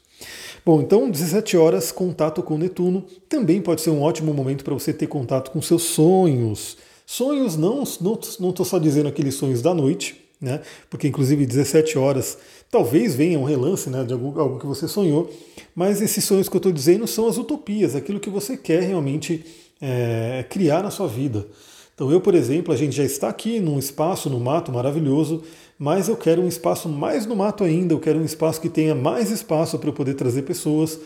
Bom, 0.63 0.79
então 0.81 1.09
17 1.09 1.57
horas, 1.57 1.91
contato 1.91 2.43
com 2.43 2.57
Netuno, 2.57 3.03
também 3.27 3.59
pode 3.59 3.81
ser 3.81 3.89
um 3.89 4.01
ótimo 4.01 4.31
momento 4.31 4.63
para 4.63 4.75
você 4.75 4.93
ter 4.93 5.07
contato 5.07 5.49
com 5.49 5.59
seus 5.61 5.83
sonhos. 5.83 6.77
Sonhos 7.05 7.57
não 7.57 7.83
não, 7.99 8.19
não 8.39 8.55
só 8.65 8.77
dizendo 8.77 9.09
aqueles 9.09 9.33
sonhos 9.33 9.61
da 9.61 9.73
noite, 9.73 10.23
né? 10.39 10.61
Porque 10.87 11.07
inclusive 11.07 11.47
17 11.47 11.97
horas 11.97 12.37
talvez 12.69 13.15
venha 13.15 13.39
um 13.39 13.43
relance 13.43 13.89
né, 13.89 14.03
de 14.03 14.13
algo, 14.13 14.39
algo 14.39 14.59
que 14.59 14.65
você 14.65 14.87
sonhou, 14.87 15.29
mas 15.75 16.01
esses 16.01 16.23
sonhos 16.23 16.47
que 16.47 16.55
eu 16.55 16.59
estou 16.59 16.71
dizendo 16.71 17.05
são 17.07 17.27
as 17.27 17.37
utopias, 17.37 17.95
aquilo 17.95 18.19
que 18.19 18.29
você 18.29 18.55
quer 18.55 18.83
realmente 18.83 19.43
é, 19.81 20.45
criar 20.49 20.83
na 20.83 20.91
sua 20.91 21.07
vida. 21.07 21.45
Então 21.93 22.11
eu, 22.11 22.19
por 22.19 22.33
exemplo, 22.33 22.73
a 22.73 22.77
gente 22.77 22.95
já 22.95 23.03
está 23.03 23.29
aqui 23.29 23.59
num 23.59 23.77
espaço 23.77 24.29
no 24.29 24.39
mato 24.39 24.71
maravilhoso, 24.71 25.43
mas 25.77 26.07
eu 26.07 26.15
quero 26.15 26.41
um 26.41 26.47
espaço 26.47 26.89
mais 26.89 27.25
no 27.25 27.35
mato 27.35 27.63
ainda, 27.63 27.93
eu 27.93 27.99
quero 27.99 28.19
um 28.19 28.25
espaço 28.25 28.61
que 28.61 28.69
tenha 28.69 28.95
mais 28.95 29.29
espaço 29.29 29.77
para 29.77 29.89
eu 29.89 29.93
poder 29.93 30.13
trazer 30.15 30.43
pessoas. 30.43 30.99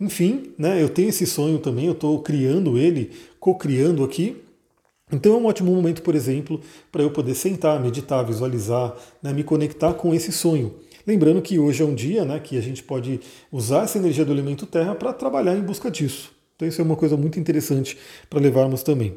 Enfim, 0.00 0.52
né, 0.58 0.82
eu 0.82 0.88
tenho 0.88 1.10
esse 1.10 1.26
sonho 1.26 1.58
também, 1.58 1.86
eu 1.86 1.92
estou 1.92 2.20
criando 2.20 2.76
ele, 2.76 3.12
co-criando 3.38 4.02
aqui, 4.02 4.36
então 5.12 5.34
é 5.34 5.36
um 5.36 5.44
ótimo 5.44 5.70
momento, 5.70 6.00
por 6.02 6.14
exemplo, 6.14 6.58
para 6.90 7.02
eu 7.02 7.10
poder 7.10 7.34
sentar, 7.34 7.78
meditar, 7.78 8.24
visualizar, 8.24 8.96
né, 9.22 9.32
me 9.32 9.44
conectar 9.44 9.92
com 9.92 10.14
esse 10.14 10.32
sonho. 10.32 10.74
Lembrando 11.06 11.42
que 11.42 11.58
hoje 11.58 11.82
é 11.82 11.86
um 11.86 11.94
dia 11.94 12.24
né, 12.24 12.40
que 12.40 12.56
a 12.56 12.60
gente 12.62 12.82
pode 12.82 13.20
usar 13.50 13.84
essa 13.84 13.98
energia 13.98 14.24
do 14.24 14.32
elemento 14.32 14.64
terra 14.64 14.94
para 14.94 15.12
trabalhar 15.12 15.54
em 15.54 15.60
busca 15.60 15.90
disso. 15.90 16.32
Então 16.56 16.66
isso 16.66 16.80
é 16.80 16.84
uma 16.84 16.96
coisa 16.96 17.16
muito 17.16 17.38
interessante 17.38 17.98
para 18.30 18.40
levarmos 18.40 18.82
também. 18.82 19.14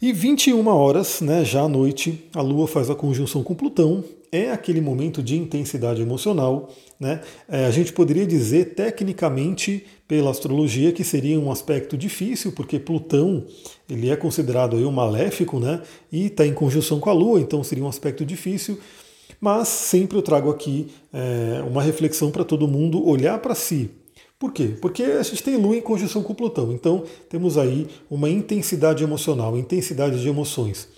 E 0.00 0.12
21 0.12 0.66
horas, 0.68 1.22
né, 1.22 1.42
já 1.42 1.62
à 1.62 1.68
noite, 1.68 2.28
a 2.34 2.42
Lua 2.42 2.68
faz 2.68 2.90
a 2.90 2.94
conjunção 2.94 3.42
com 3.42 3.54
Plutão. 3.54 4.04
É 4.30 4.50
aquele 4.50 4.80
momento 4.80 5.22
de 5.22 5.36
intensidade 5.36 6.02
emocional. 6.02 6.68
Né? 7.00 7.22
É, 7.48 7.64
a 7.64 7.70
gente 7.70 7.94
poderia 7.94 8.26
dizer, 8.26 8.74
tecnicamente, 8.74 9.86
pela 10.06 10.30
astrologia, 10.30 10.92
que 10.92 11.02
seria 11.02 11.40
um 11.40 11.50
aspecto 11.50 11.96
difícil, 11.96 12.52
porque 12.52 12.78
Plutão 12.78 13.46
ele 13.88 14.10
é 14.10 14.16
considerado 14.16 14.76
aí 14.76 14.84
um 14.84 14.92
maléfico 14.92 15.58
né? 15.58 15.80
e 16.12 16.26
está 16.26 16.46
em 16.46 16.52
conjunção 16.52 17.00
com 17.00 17.08
a 17.08 17.14
Lua, 17.14 17.40
então 17.40 17.64
seria 17.64 17.84
um 17.84 17.88
aspecto 17.88 18.22
difícil. 18.22 18.78
Mas 19.40 19.68
sempre 19.68 20.18
eu 20.18 20.22
trago 20.22 20.50
aqui 20.50 20.88
é, 21.10 21.62
uma 21.66 21.82
reflexão 21.82 22.30
para 22.30 22.44
todo 22.44 22.68
mundo 22.68 23.06
olhar 23.06 23.38
para 23.38 23.54
si. 23.54 23.90
Por 24.38 24.52
quê? 24.52 24.76
Porque 24.80 25.02
a 25.02 25.22
gente 25.22 25.42
tem 25.42 25.56
Lua 25.56 25.76
em 25.76 25.80
conjunção 25.80 26.22
com 26.22 26.34
Plutão, 26.34 26.70
então 26.72 27.04
temos 27.28 27.56
aí 27.56 27.88
uma 28.10 28.28
intensidade 28.28 29.02
emocional, 29.02 29.56
intensidade 29.56 30.20
de 30.20 30.28
emoções. 30.28 30.88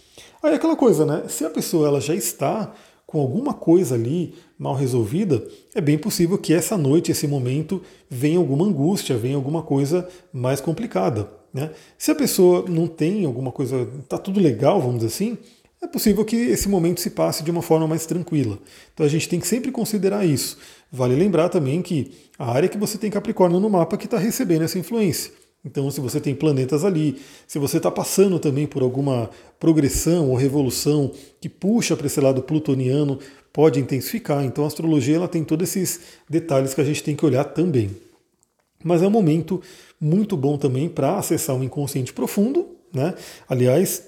Aí 0.42 0.54
aquela 0.54 0.76
coisa, 0.76 1.06
né? 1.06 1.24
Se 1.28 1.44
a 1.44 1.50
pessoa 1.50 1.86
ela 1.86 2.00
já 2.00 2.14
está 2.14 2.72
com 3.06 3.20
alguma 3.20 3.54
coisa 3.54 3.94
ali 3.94 4.34
mal 4.58 4.74
resolvida, 4.74 5.42
é 5.74 5.80
bem 5.80 5.96
possível 5.96 6.36
que 6.36 6.52
essa 6.52 6.76
noite, 6.76 7.10
esse 7.10 7.26
momento, 7.26 7.80
venha 8.10 8.38
alguma 8.38 8.66
angústia, 8.66 9.16
venha 9.16 9.36
alguma 9.36 9.62
coisa 9.62 10.06
mais 10.32 10.60
complicada. 10.60 11.30
Né? 11.54 11.70
Se 11.96 12.10
a 12.10 12.14
pessoa 12.14 12.64
não 12.68 12.86
tem 12.86 13.24
alguma 13.24 13.50
coisa, 13.50 13.88
está 14.02 14.18
tudo 14.18 14.38
legal, 14.38 14.80
vamos 14.80 14.96
dizer 14.96 15.06
assim, 15.06 15.38
é 15.80 15.86
possível 15.86 16.24
que 16.24 16.36
esse 16.36 16.68
momento 16.68 17.00
se 17.00 17.10
passe 17.10 17.42
de 17.42 17.50
uma 17.50 17.62
forma 17.62 17.86
mais 17.86 18.04
tranquila. 18.04 18.58
Então 18.92 19.06
a 19.06 19.08
gente 19.08 19.28
tem 19.28 19.38
que 19.38 19.46
sempre 19.46 19.70
considerar 19.70 20.24
isso. 20.24 20.58
Vale 20.90 21.14
lembrar 21.14 21.48
também 21.48 21.82
que 21.82 22.12
a 22.38 22.50
área 22.50 22.68
que 22.68 22.78
você 22.78 22.98
tem 22.98 23.10
Capricórnio 23.10 23.60
no 23.60 23.70
mapa 23.70 23.96
que 23.96 24.06
está 24.06 24.18
recebendo 24.18 24.62
essa 24.62 24.78
influência. 24.78 25.32
Então, 25.64 25.90
se 25.90 26.00
você 26.00 26.20
tem 26.20 26.34
planetas 26.34 26.84
ali, 26.84 27.20
se 27.46 27.58
você 27.58 27.78
está 27.78 27.90
passando 27.90 28.38
também 28.38 28.66
por 28.66 28.80
alguma 28.80 29.28
progressão 29.58 30.30
ou 30.30 30.36
revolução 30.36 31.12
que 31.40 31.48
puxa 31.48 31.96
para 31.96 32.06
esse 32.06 32.20
lado 32.20 32.42
plutoniano, 32.42 33.18
pode 33.52 33.80
intensificar. 33.80 34.44
Então, 34.44 34.64
a 34.64 34.68
astrologia 34.68 35.16
ela 35.16 35.28
tem 35.28 35.42
todos 35.42 35.68
esses 35.68 36.00
detalhes 36.30 36.74
que 36.74 36.80
a 36.80 36.84
gente 36.84 37.02
tem 37.02 37.16
que 37.16 37.26
olhar 37.26 37.44
também. 37.44 37.90
Mas 38.82 39.02
é 39.02 39.06
um 39.06 39.10
momento 39.10 39.60
muito 40.00 40.36
bom 40.36 40.56
também 40.56 40.88
para 40.88 41.18
acessar 41.18 41.56
o 41.56 41.58
um 41.58 41.64
inconsciente 41.64 42.12
profundo. 42.12 42.68
Né? 42.92 43.14
Aliás, 43.48 44.04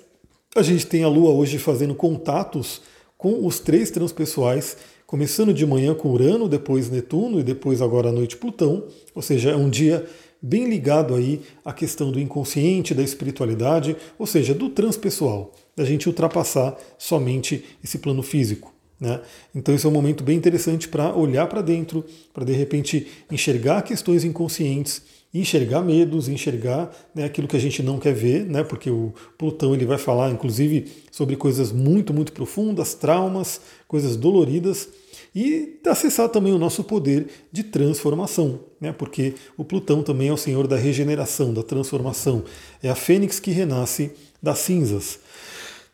a 0.57 0.63
gente 0.63 0.87
tem 0.87 1.05
a 1.05 1.09
Lua 1.09 1.31
hoje 1.31 1.59
fazendo 1.59 1.95
contatos 1.95 2.83
com 3.17 3.47
os 3.47 3.61
três 3.61 3.91
transpessoais, 3.91 4.77
começando 5.07 5.55
de 5.55 5.65
manhã 5.65 5.95
com 5.95 6.11
Urano, 6.11 6.49
depois 6.49 6.91
Netuno 6.91 7.39
e 7.39 7.43
depois 7.45 7.81
agora 7.81 8.09
à 8.09 8.13
noite 8.13 8.37
Plutão. 8.37 8.85
Ou 9.15 9.23
seja, 9.23 9.51
é 9.51 9.57
um 9.57 9.71
dia 9.71 10.07
bem 10.43 10.69
ligado 10.69 11.15
aí 11.15 11.41
à 11.65 11.73
questão 11.73 12.11
do 12.11 12.19
inconsciente, 12.19 12.95
da 12.95 13.03
espiritualidade, 13.03 13.97
ou 14.19 14.27
seja, 14.27 14.53
do 14.53 14.71
transpessoal, 14.71 15.53
da 15.77 15.85
gente 15.85 16.09
ultrapassar 16.09 16.77
somente 16.99 17.65
esse 17.85 17.99
plano 17.99 18.23
físico. 18.23 18.75
Né? 18.99 19.21
Então 19.55 19.75
esse 19.75 19.87
é 19.87 19.89
um 19.89 19.93
momento 19.93 20.25
bem 20.25 20.37
interessante 20.37 20.89
para 20.89 21.15
olhar 21.15 21.47
para 21.47 21.63
dentro, 21.63 22.05
para 22.35 22.45
de 22.45 22.53
repente 22.53 23.07
enxergar 23.31 23.83
questões 23.83 24.25
inconscientes, 24.25 25.03
enxergar 25.33 25.83
medos, 25.83 26.29
enxergar 26.29 26.91
né, 27.15 27.25
aquilo 27.25 27.47
que 27.47 27.57
a 27.57 27.61
gente 27.61 27.83
não 27.83 27.99
quer 27.99 28.13
ver, 28.13 28.45
né, 28.45 28.65
porque 28.65 28.91
o 28.91 29.15
Plutão 29.39 29.75
ele 29.75 29.87
vai 29.87 29.99
falar 29.99 30.31
inclusive 30.31 30.87
sobre 31.11 31.37
coisas 31.37 31.71
muito, 31.71 32.13
muito 32.13 32.33
profundas, 32.33 32.95
traumas, 32.95 33.61
coisas 33.87 34.17
doloridas, 34.17 34.89
e 35.35 35.79
acessar 35.87 36.29
também 36.29 36.53
o 36.53 36.59
nosso 36.59 36.83
poder 36.83 37.29
de 37.53 37.63
transformação, 37.63 38.61
né? 38.81 38.93
porque 38.93 39.35
o 39.57 39.65
Plutão 39.65 40.03
também 40.03 40.29
é 40.29 40.33
o 40.33 40.37
senhor 40.37 40.67
da 40.67 40.77
regeneração, 40.77 41.55
da 41.55 41.63
transformação, 41.63 42.45
é 42.83 42.91
a 42.91 42.95
fênix 42.95 43.39
que 43.39 43.51
renasce 43.51 44.11
das 44.43 44.59
cinzas. 44.59 45.21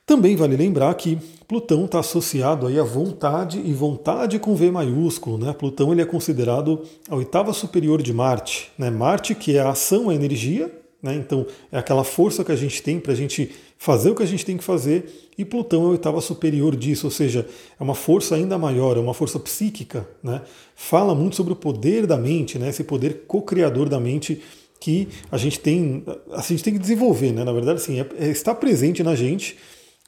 Também 0.07 0.37
vale 0.37 0.57
lembrar 0.57 0.95
que 0.95 1.19
Plutão 1.49 1.85
está 1.85 1.99
associado 1.99 2.69
aí 2.69 2.79
à 2.79 2.85
vontade 2.85 3.61
e 3.65 3.73
vontade 3.73 4.39
com 4.39 4.55
V 4.55 4.71
maiúsculo. 4.71 5.37
Né? 5.37 5.53
Plutão 5.53 5.93
ele 5.93 6.01
é 6.01 6.07
considerado 6.07 6.85
a 7.09 7.17
oitava 7.17 7.53
superior 7.53 8.01
de 8.01 8.13
Marte. 8.13 8.71
Né? 8.79 8.89
Marte, 8.89 9.35
que 9.35 9.57
é 9.57 9.61
a 9.61 9.71
ação, 9.71 10.09
a 10.09 10.15
energia, 10.15 10.73
né? 11.03 11.15
Então, 11.15 11.47
é 11.71 11.79
aquela 11.79 12.05
força 12.05 12.45
que 12.45 12.51
a 12.51 12.57
gente 12.57 12.83
tem 12.83 12.99
para 12.99 13.13
a 13.13 13.17
gente 13.17 13.51
fazer 13.79 14.11
o 14.11 14.15
que 14.15 14.23
a 14.23 14.27
gente 14.27 14.45
tem 14.45 14.57
que 14.57 14.65
fazer, 14.65 15.31
e 15.37 15.45
Plutão 15.45 15.83
é 15.83 15.87
a 15.87 15.91
oitava 15.91 16.21
superior 16.21 16.75
disso, 16.75 17.07
ou 17.07 17.11
seja, 17.11 17.47
é 17.79 17.83
uma 17.83 17.95
força 17.95 18.35
ainda 18.35 18.57
maior, 18.57 18.97
é 18.97 19.01
uma 19.01 19.13
força 19.13 19.39
psíquica. 19.39 20.09
Né? 20.23 20.41
Fala 20.75 21.15
muito 21.15 21.37
sobre 21.37 21.53
o 21.53 21.57
poder 21.57 22.07
da 22.07 22.17
mente, 22.17 22.59
né? 22.59 22.71
esse 22.71 22.83
poder 22.83 23.25
co-criador 23.27 23.89
da 23.89 24.01
mente 24.01 24.43
que 24.81 25.09
a 25.31 25.37
gente 25.37 25.61
tem, 25.61 26.05
a 26.33 26.41
gente 26.41 26.63
tem 26.63 26.73
que 26.73 26.79
desenvolver. 26.79 27.33
Né? 27.33 27.45
Na 27.45 27.53
verdade, 27.53 27.77
assim, 27.77 28.01
é, 28.01 28.07
é, 28.19 28.29
está 28.29 28.55
presente 28.55 29.03
na 29.03 29.15
gente. 29.15 29.57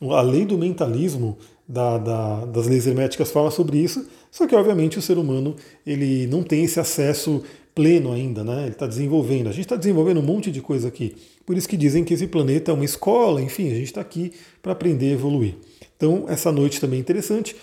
A 0.00 0.20
lei 0.20 0.44
do 0.44 0.56
mentalismo 0.56 1.36
da, 1.66 1.98
da, 1.98 2.44
das 2.46 2.66
leis 2.66 2.86
herméticas 2.86 3.30
fala 3.30 3.50
sobre 3.50 3.78
isso, 3.78 4.06
só 4.30 4.46
que 4.46 4.54
obviamente 4.54 4.98
o 4.98 5.02
ser 5.02 5.18
humano 5.18 5.56
ele 5.86 6.26
não 6.26 6.42
tem 6.42 6.64
esse 6.64 6.78
acesso 6.78 7.42
pleno 7.74 8.12
ainda, 8.12 8.42
né? 8.42 8.62
Ele 8.62 8.72
está 8.72 8.86
desenvolvendo. 8.86 9.48
A 9.48 9.52
gente 9.52 9.64
está 9.64 9.76
desenvolvendo 9.76 10.18
um 10.18 10.22
monte 10.22 10.50
de 10.50 10.60
coisa 10.60 10.88
aqui. 10.88 11.14
Por 11.46 11.56
isso 11.56 11.68
que 11.68 11.76
dizem 11.76 12.04
que 12.04 12.14
esse 12.14 12.26
planeta 12.26 12.70
é 12.70 12.74
uma 12.74 12.84
escola, 12.84 13.40
enfim, 13.40 13.70
a 13.70 13.74
gente 13.74 13.84
está 13.84 14.00
aqui 14.00 14.32
para 14.60 14.72
aprender 14.72 15.06
a 15.06 15.12
evoluir. 15.12 15.54
Então, 15.96 16.24
essa 16.28 16.50
noite 16.50 16.80
também 16.80 16.98
é 16.98 17.00
interessante. 17.00 17.54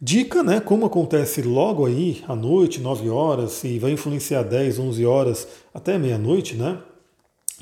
Dica, 0.00 0.42
né? 0.42 0.60
Como 0.60 0.84
acontece 0.84 1.40
logo 1.40 1.86
aí, 1.86 2.22
à 2.28 2.36
noite, 2.36 2.80
9 2.80 3.08
horas, 3.08 3.64
e 3.64 3.78
vai 3.78 3.92
influenciar 3.92 4.42
10, 4.42 4.78
11 4.78 5.06
horas 5.06 5.48
até 5.72 5.98
meia-noite, 5.98 6.56
né? 6.56 6.78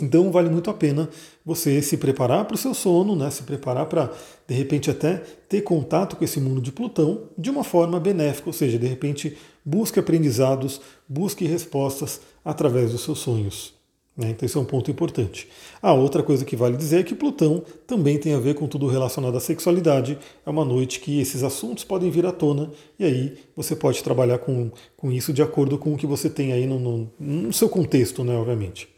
Então 0.00 0.30
vale 0.30 0.48
muito 0.48 0.70
a 0.70 0.74
pena 0.74 1.08
você 1.44 1.82
se 1.82 1.96
preparar 1.96 2.46
para 2.46 2.54
o 2.54 2.58
seu 2.58 2.72
sono, 2.72 3.14
né? 3.14 3.30
se 3.30 3.42
preparar 3.42 3.86
para, 3.86 4.10
de 4.48 4.54
repente, 4.54 4.90
até 4.90 5.22
ter 5.48 5.60
contato 5.62 6.16
com 6.16 6.24
esse 6.24 6.40
mundo 6.40 6.60
de 6.60 6.72
Plutão 6.72 7.24
de 7.36 7.50
uma 7.50 7.62
forma 7.62 8.00
benéfica, 8.00 8.48
ou 8.48 8.52
seja, 8.54 8.78
de 8.78 8.86
repente, 8.86 9.36
busque 9.64 10.00
aprendizados, 10.00 10.80
busque 11.06 11.44
respostas 11.44 12.20
através 12.42 12.92
dos 12.92 13.02
seus 13.02 13.18
sonhos. 13.18 13.74
Né? 14.16 14.30
Então, 14.30 14.46
isso 14.46 14.58
é 14.58 14.62
um 14.62 14.66
ponto 14.66 14.90
importante. 14.90 15.48
A 15.80 15.92
outra 15.92 16.22
coisa 16.22 16.44
que 16.44 16.56
vale 16.56 16.76
dizer 16.76 17.00
é 17.00 17.02
que 17.02 17.14
Plutão 17.14 17.62
também 17.86 18.18
tem 18.18 18.34
a 18.34 18.38
ver 18.38 18.54
com 18.54 18.66
tudo 18.66 18.86
relacionado 18.86 19.36
à 19.36 19.40
sexualidade. 19.40 20.18
É 20.44 20.50
uma 20.50 20.64
noite 20.64 21.00
que 21.00 21.20
esses 21.20 21.42
assuntos 21.42 21.84
podem 21.84 22.10
vir 22.10 22.24
à 22.24 22.32
tona 22.32 22.70
e 22.98 23.04
aí 23.04 23.38
você 23.54 23.76
pode 23.76 24.02
trabalhar 24.02 24.38
com, 24.38 24.70
com 24.96 25.12
isso 25.12 25.34
de 25.34 25.42
acordo 25.42 25.76
com 25.76 25.92
o 25.92 25.98
que 25.98 26.06
você 26.06 26.30
tem 26.30 26.52
aí 26.52 26.66
no, 26.66 26.78
no, 26.78 27.12
no 27.18 27.52
seu 27.52 27.68
contexto, 27.68 28.24
né, 28.24 28.34
obviamente 28.34 28.88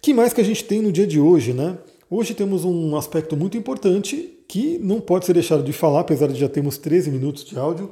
que 0.00 0.14
mais 0.14 0.32
que 0.32 0.40
a 0.40 0.44
gente 0.44 0.64
tem 0.64 0.80
no 0.80 0.92
dia 0.92 1.06
de 1.06 1.20
hoje, 1.20 1.52
né? 1.52 1.78
Hoje 2.08 2.34
temos 2.34 2.64
um 2.64 2.96
aspecto 2.96 3.36
muito 3.36 3.56
importante 3.56 4.32
que 4.46 4.78
não 4.78 5.00
pode 5.00 5.26
ser 5.26 5.32
deixado 5.32 5.64
de 5.64 5.72
falar, 5.72 6.00
apesar 6.00 6.28
de 6.28 6.38
já 6.38 6.48
termos 6.48 6.78
13 6.78 7.10
minutos 7.10 7.44
de 7.44 7.58
áudio, 7.58 7.90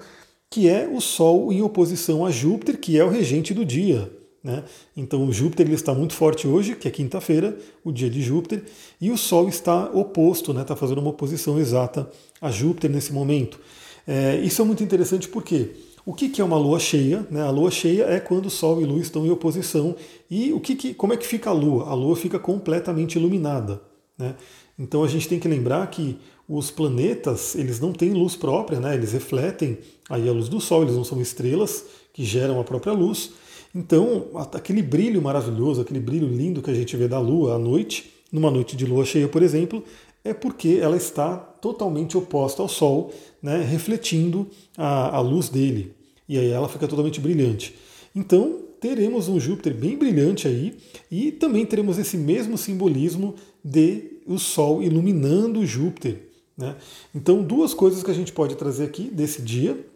que 0.49 0.69
é 0.69 0.87
o 0.87 1.01
Sol 1.01 1.53
em 1.53 1.61
oposição 1.63 2.25
a 2.25 2.31
Júpiter, 2.31 2.79
que 2.79 2.97
é 2.99 3.05
o 3.05 3.09
regente 3.09 3.53
do 3.53 3.65
dia. 3.65 4.09
Né? 4.43 4.63
Então 4.97 5.27
o 5.27 5.33
Júpiter 5.33 5.67
ele 5.67 5.75
está 5.75 5.93
muito 5.95 6.15
forte 6.15 6.47
hoje, 6.47 6.77
que 6.77 6.87
é 6.87 6.91
quinta-feira, 6.91 7.59
o 7.83 7.91
dia 7.91 8.11
de 8.11 8.23
Júpiter, 8.23 8.63
e 9.01 9.11
o 9.11 9.17
Sol 9.17 9.49
está 9.49 9.91
oposto, 9.91 10.53
está 10.53 10.75
né? 10.75 10.79
Fazendo 10.79 10.99
uma 10.99 11.11
oposição 11.11 11.59
exata 11.59 12.09
a 12.41 12.51
Júpiter 12.51 12.91
nesse 12.91 13.13
momento. 13.13 13.59
É, 14.07 14.37
isso 14.37 14.61
é 14.61 14.65
muito 14.65 14.85
interessante 14.85 15.29
porque 15.29 15.71
o 16.07 16.13
que, 16.13 16.41
é 16.41 16.45
uma 16.45 16.59
lua 16.59 16.79
cheia? 16.79 17.27
Né? 17.31 17.41
A 17.41 17.51
lua 17.51 17.71
cheia 17.71 18.05
é 18.05 18.21
quando 18.21 18.51
Sol 18.51 18.81
e 18.83 18.85
Lua 18.85 19.01
estão 19.01 19.25
em 19.25 19.31
oposição. 19.31 19.97
E 20.31 20.53
o 20.53 20.61
que, 20.61 20.75
que 20.75 20.93
como 20.93 21.15
é 21.15 21.17
que 21.17 21.27
fica 21.27 21.49
a 21.49 21.53
Lua? 21.53 21.89
A 21.89 21.95
Lua 21.95 22.15
fica 22.15 22.39
completamente 22.39 23.17
iluminada. 23.17 23.81
Né? 24.19 24.35
Então 24.79 25.03
a 25.03 25.09
gente 25.09 25.27
tem 25.27 25.41
que 25.41 25.49
lembrar 25.49 25.87
que 25.91 26.19
os 26.47 26.71
planetas 26.71 27.55
eles 27.55 27.81
não 27.81 27.93
têm 27.93 28.13
luz 28.13 28.37
própria, 28.37 28.79
né? 28.79 28.95
eles 28.95 29.13
refletem 29.13 29.79
aí 30.11 30.29
a 30.29 30.33
luz 30.33 30.49
do 30.49 30.61
Sol, 30.61 30.83
eles 30.83 30.95
não 30.95 31.05
são 31.05 31.21
estrelas 31.23 31.85
que 32.13 32.23
geram 32.23 32.61
a 32.61 32.65
própria 32.65 32.93
luz. 32.93 33.33
Então 33.75 34.27
aquele 34.53 34.83
brilho 34.83 35.23
maravilhoso, 35.23 35.81
aquele 35.81 36.01
brilho 36.01 36.29
lindo 36.29 36.61
que 36.61 36.71
a 36.71 36.75
gente 36.75 36.95
vê 36.97 37.09
da 37.09 37.19
Lua 37.19 37.55
à 37.55 37.59
noite, 37.59 38.13
numa 38.31 38.51
noite 38.51 38.77
de 38.77 38.85
lua 38.85 39.05
cheia, 39.05 39.29
por 39.29 39.43
exemplo, 39.43 39.83
é 40.25 40.33
porque 40.33 40.79
ela 40.81 40.97
está 40.97 41.37
totalmente 41.37 42.17
oposta 42.17 42.63
ao 42.63 42.69
Sol, 42.69 43.13
né, 43.43 43.63
refletindo 43.63 44.49
a, 44.77 45.17
a 45.17 45.21
luz 45.21 45.49
dele. 45.49 45.95
E 46.29 46.39
aí 46.39 46.49
ela 46.51 46.69
fica 46.69 46.89
totalmente 46.89 47.21
brilhante. 47.21 47.75
Então 48.15 48.61
teremos 48.81 49.29
um 49.29 49.39
Júpiter 49.39 49.75
bem 49.75 49.97
brilhante 49.97 50.49
aí 50.49 50.77
e 51.11 51.31
também 51.31 51.65
teremos 51.65 51.99
esse 51.99 52.17
mesmo 52.17 52.57
simbolismo 52.59 53.35
de 53.63 54.21
o 54.27 54.39
Sol 54.39 54.83
iluminando 54.83 55.65
Júpiter. 55.67 56.21
Né? 56.57 56.77
Então, 57.15 57.43
duas 57.43 57.75
coisas 57.75 58.03
que 58.03 58.11
a 58.11 58.15
gente 58.15 58.33
pode 58.33 58.57
trazer 58.57 58.85
aqui 58.85 59.05
desse 59.05 59.43
dia. 59.43 59.87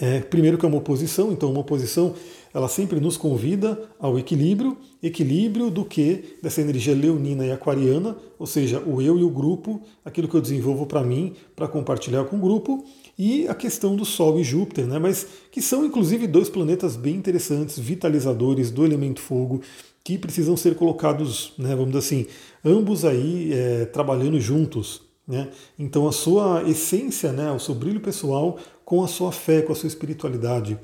É, 0.00 0.20
primeiro 0.20 0.56
que 0.56 0.64
é 0.64 0.68
uma 0.68 0.78
oposição, 0.78 1.32
então 1.32 1.50
uma 1.50 1.60
oposição 1.60 2.14
ela 2.54 2.68
sempre 2.68 2.98
nos 2.98 3.16
convida 3.16 3.80
ao 3.98 4.18
equilíbrio, 4.18 4.76
equilíbrio 5.02 5.70
do 5.70 5.84
que 5.84 6.36
dessa 6.42 6.60
energia 6.60 6.94
leonina 6.94 7.46
e 7.46 7.52
aquariana, 7.52 8.16
ou 8.38 8.46
seja, 8.46 8.80
o 8.80 9.00
eu 9.02 9.18
e 9.18 9.24
o 9.24 9.30
grupo, 9.30 9.82
aquilo 10.04 10.28
que 10.28 10.34
eu 10.34 10.40
desenvolvo 10.40 10.86
para 10.86 11.02
mim, 11.02 11.34
para 11.54 11.68
compartilhar 11.68 12.24
com 12.24 12.36
o 12.36 12.40
grupo, 12.40 12.84
e 13.18 13.46
a 13.48 13.54
questão 13.54 13.94
do 13.94 14.04
Sol 14.04 14.38
e 14.38 14.44
Júpiter, 14.44 14.86
né? 14.86 14.98
mas 14.98 15.26
que 15.50 15.60
são 15.60 15.84
inclusive 15.84 16.26
dois 16.26 16.48
planetas 16.48 16.96
bem 16.96 17.16
interessantes, 17.16 17.78
vitalizadores 17.78 18.70
do 18.70 18.84
elemento 18.84 19.20
fogo, 19.20 19.60
que 20.04 20.18
precisam 20.18 20.56
ser 20.56 20.74
colocados, 20.74 21.52
né, 21.56 21.70
vamos 21.70 21.92
dizer 21.92 21.98
assim, 21.98 22.26
ambos 22.64 23.04
aí 23.04 23.52
é, 23.52 23.84
trabalhando 23.84 24.40
juntos. 24.40 25.02
Né? 25.26 25.48
Então 25.78 26.08
a 26.08 26.12
sua 26.12 26.68
essência, 26.68 27.32
né, 27.32 27.52
o 27.52 27.58
seu 27.60 27.74
brilho 27.74 28.00
pessoal 28.00 28.58
com 28.92 29.02
a 29.02 29.08
sua 29.08 29.32
fé, 29.32 29.62
com 29.62 29.72
a 29.72 29.74
sua 29.74 29.86
espiritualidade 29.86 30.78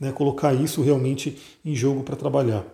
né, 0.00 0.10
colocar 0.10 0.52
isso 0.52 0.82
realmente 0.82 1.38
em 1.64 1.76
jogo 1.76 2.02
para 2.02 2.16
trabalhar. 2.16 2.66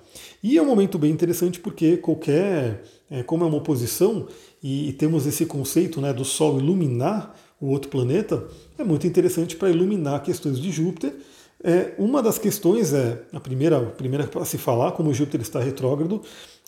E 0.43 0.57
é 0.57 0.63
um 0.63 0.65
momento 0.65 0.99
bem 0.99 1.11
interessante 1.11 1.61
porque 1.61 1.99
qualquer, 1.99 2.85
é, 3.11 3.23
como 3.23 3.45
é 3.45 3.47
uma 3.47 3.59
oposição 3.59 4.29
e, 4.63 4.89
e, 4.89 4.93
temos 4.95 5.27
esse 5.27 5.45
conceito 5.45 6.01
né, 6.01 6.11
do 6.11 6.25
Sol 6.25 6.59
iluminar 6.59 7.37
o 7.61 7.67
outro 7.67 7.91
planeta, 7.91 8.49
é 8.79 8.83
muito 8.83 9.07
interessante 9.07 9.57
para 9.57 9.69
iluminar 9.69 10.23
questões 10.23 10.59
de 10.59 10.71
Júpiter. 10.71 11.15
É, 11.63 11.93
uma 11.99 12.23
das 12.23 12.39
questões 12.39 12.95
é, 12.95 13.21
a 13.31 13.41
primeira, 13.41 13.77
a 13.77 13.91
primeira 13.91 14.27
para 14.27 14.47
se 14.47 14.57
falar, 14.57 14.93
como 14.93 15.13
Júpiter 15.13 15.43
está 15.43 15.61
retrógrado, 15.61 16.23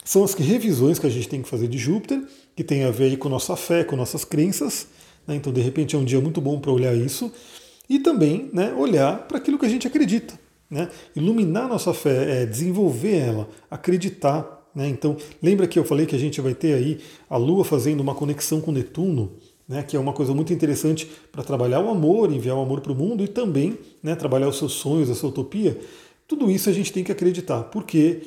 são 0.04 0.22
as 0.22 0.34
revisões 0.34 0.98
que 0.98 1.06
a 1.06 1.10
gente 1.10 1.26
tem 1.26 1.40
que 1.40 1.48
fazer 1.48 1.68
de 1.68 1.78
Júpiter, 1.78 2.22
que 2.54 2.62
tem 2.62 2.84
a 2.84 2.90
ver 2.90 3.16
com 3.16 3.30
nossa 3.30 3.56
fé, 3.56 3.82
com 3.82 3.96
nossas 3.96 4.26
crenças, 4.26 4.88
Né? 5.26 5.36
Então, 5.36 5.50
de 5.50 5.62
repente, 5.62 5.96
é 5.96 5.98
um 5.98 6.04
dia 6.04 6.20
muito 6.20 6.38
bom 6.38 6.60
para 6.60 6.70
olhar 6.70 6.94
isso 6.94 7.32
e 7.90 7.98
também 7.98 8.48
né, 8.52 8.72
olhar 8.72 9.26
para 9.26 9.38
aquilo 9.38 9.58
que 9.58 9.66
a 9.66 9.68
gente 9.68 9.84
acredita. 9.84 10.38
Né? 10.70 10.88
Iluminar 11.16 11.68
nossa 11.68 11.92
fé, 11.92 12.42
é 12.42 12.46
desenvolver 12.46 13.16
ela, 13.16 13.48
acreditar. 13.68 14.70
Né? 14.72 14.88
Então, 14.88 15.16
lembra 15.42 15.66
que 15.66 15.76
eu 15.76 15.84
falei 15.84 16.06
que 16.06 16.14
a 16.14 16.18
gente 16.18 16.40
vai 16.40 16.54
ter 16.54 16.74
aí 16.74 17.00
a 17.28 17.36
Lua 17.36 17.64
fazendo 17.64 18.00
uma 18.00 18.14
conexão 18.14 18.60
com 18.60 18.70
Netuno, 18.70 19.32
né, 19.68 19.82
que 19.82 19.96
é 19.96 20.00
uma 20.00 20.12
coisa 20.12 20.32
muito 20.32 20.52
interessante 20.52 21.08
para 21.30 21.42
trabalhar 21.42 21.80
o 21.80 21.90
amor, 21.90 22.32
enviar 22.32 22.56
o 22.56 22.60
amor 22.60 22.80
para 22.80 22.92
o 22.92 22.94
mundo 22.94 23.24
e 23.24 23.28
também 23.28 23.76
né, 24.02 24.14
trabalhar 24.14 24.48
os 24.48 24.58
seus 24.58 24.72
sonhos, 24.72 25.10
a 25.10 25.14
sua 25.14 25.30
utopia. 25.30 25.78
Tudo 26.26 26.50
isso 26.50 26.70
a 26.70 26.72
gente 26.72 26.92
tem 26.92 27.02
que 27.02 27.10
acreditar, 27.10 27.64
porque 27.64 28.22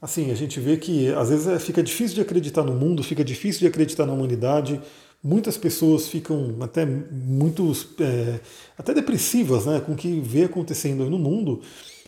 assim 0.00 0.30
a 0.30 0.34
gente 0.34 0.58
vê 0.58 0.76
que 0.76 1.08
às 1.14 1.28
vezes 1.28 1.46
é, 1.46 1.58
fica 1.58 1.82
difícil 1.82 2.16
de 2.16 2.20
acreditar 2.20 2.62
no 2.62 2.72
mundo, 2.72 3.02
fica 3.02 3.24
difícil 3.24 3.60
de 3.60 3.66
acreditar 3.66 4.06
na 4.06 4.12
humanidade. 4.12 4.80
Muitas 5.22 5.56
pessoas 5.56 6.08
ficam 6.08 6.56
até 6.60 6.86
muito 6.86 7.72
é, 8.00 8.40
até 8.76 8.94
depressivas 8.94 9.66
né, 9.66 9.80
com 9.80 9.92
o 9.92 9.96
que 9.96 10.20
vê 10.20 10.44
acontecendo 10.44 11.10
no 11.10 11.18
mundo. 11.18 11.60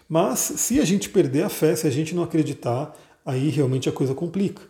Mas 0.08 0.38
se 0.38 0.80
a 0.80 0.84
gente 0.84 1.08
perder 1.08 1.42
a 1.42 1.48
fé, 1.48 1.74
se 1.74 1.86
a 1.86 1.90
gente 1.90 2.14
não 2.14 2.22
acreditar, 2.22 2.96
aí 3.24 3.48
realmente 3.48 3.88
a 3.88 3.92
coisa 3.92 4.14
complica. 4.14 4.62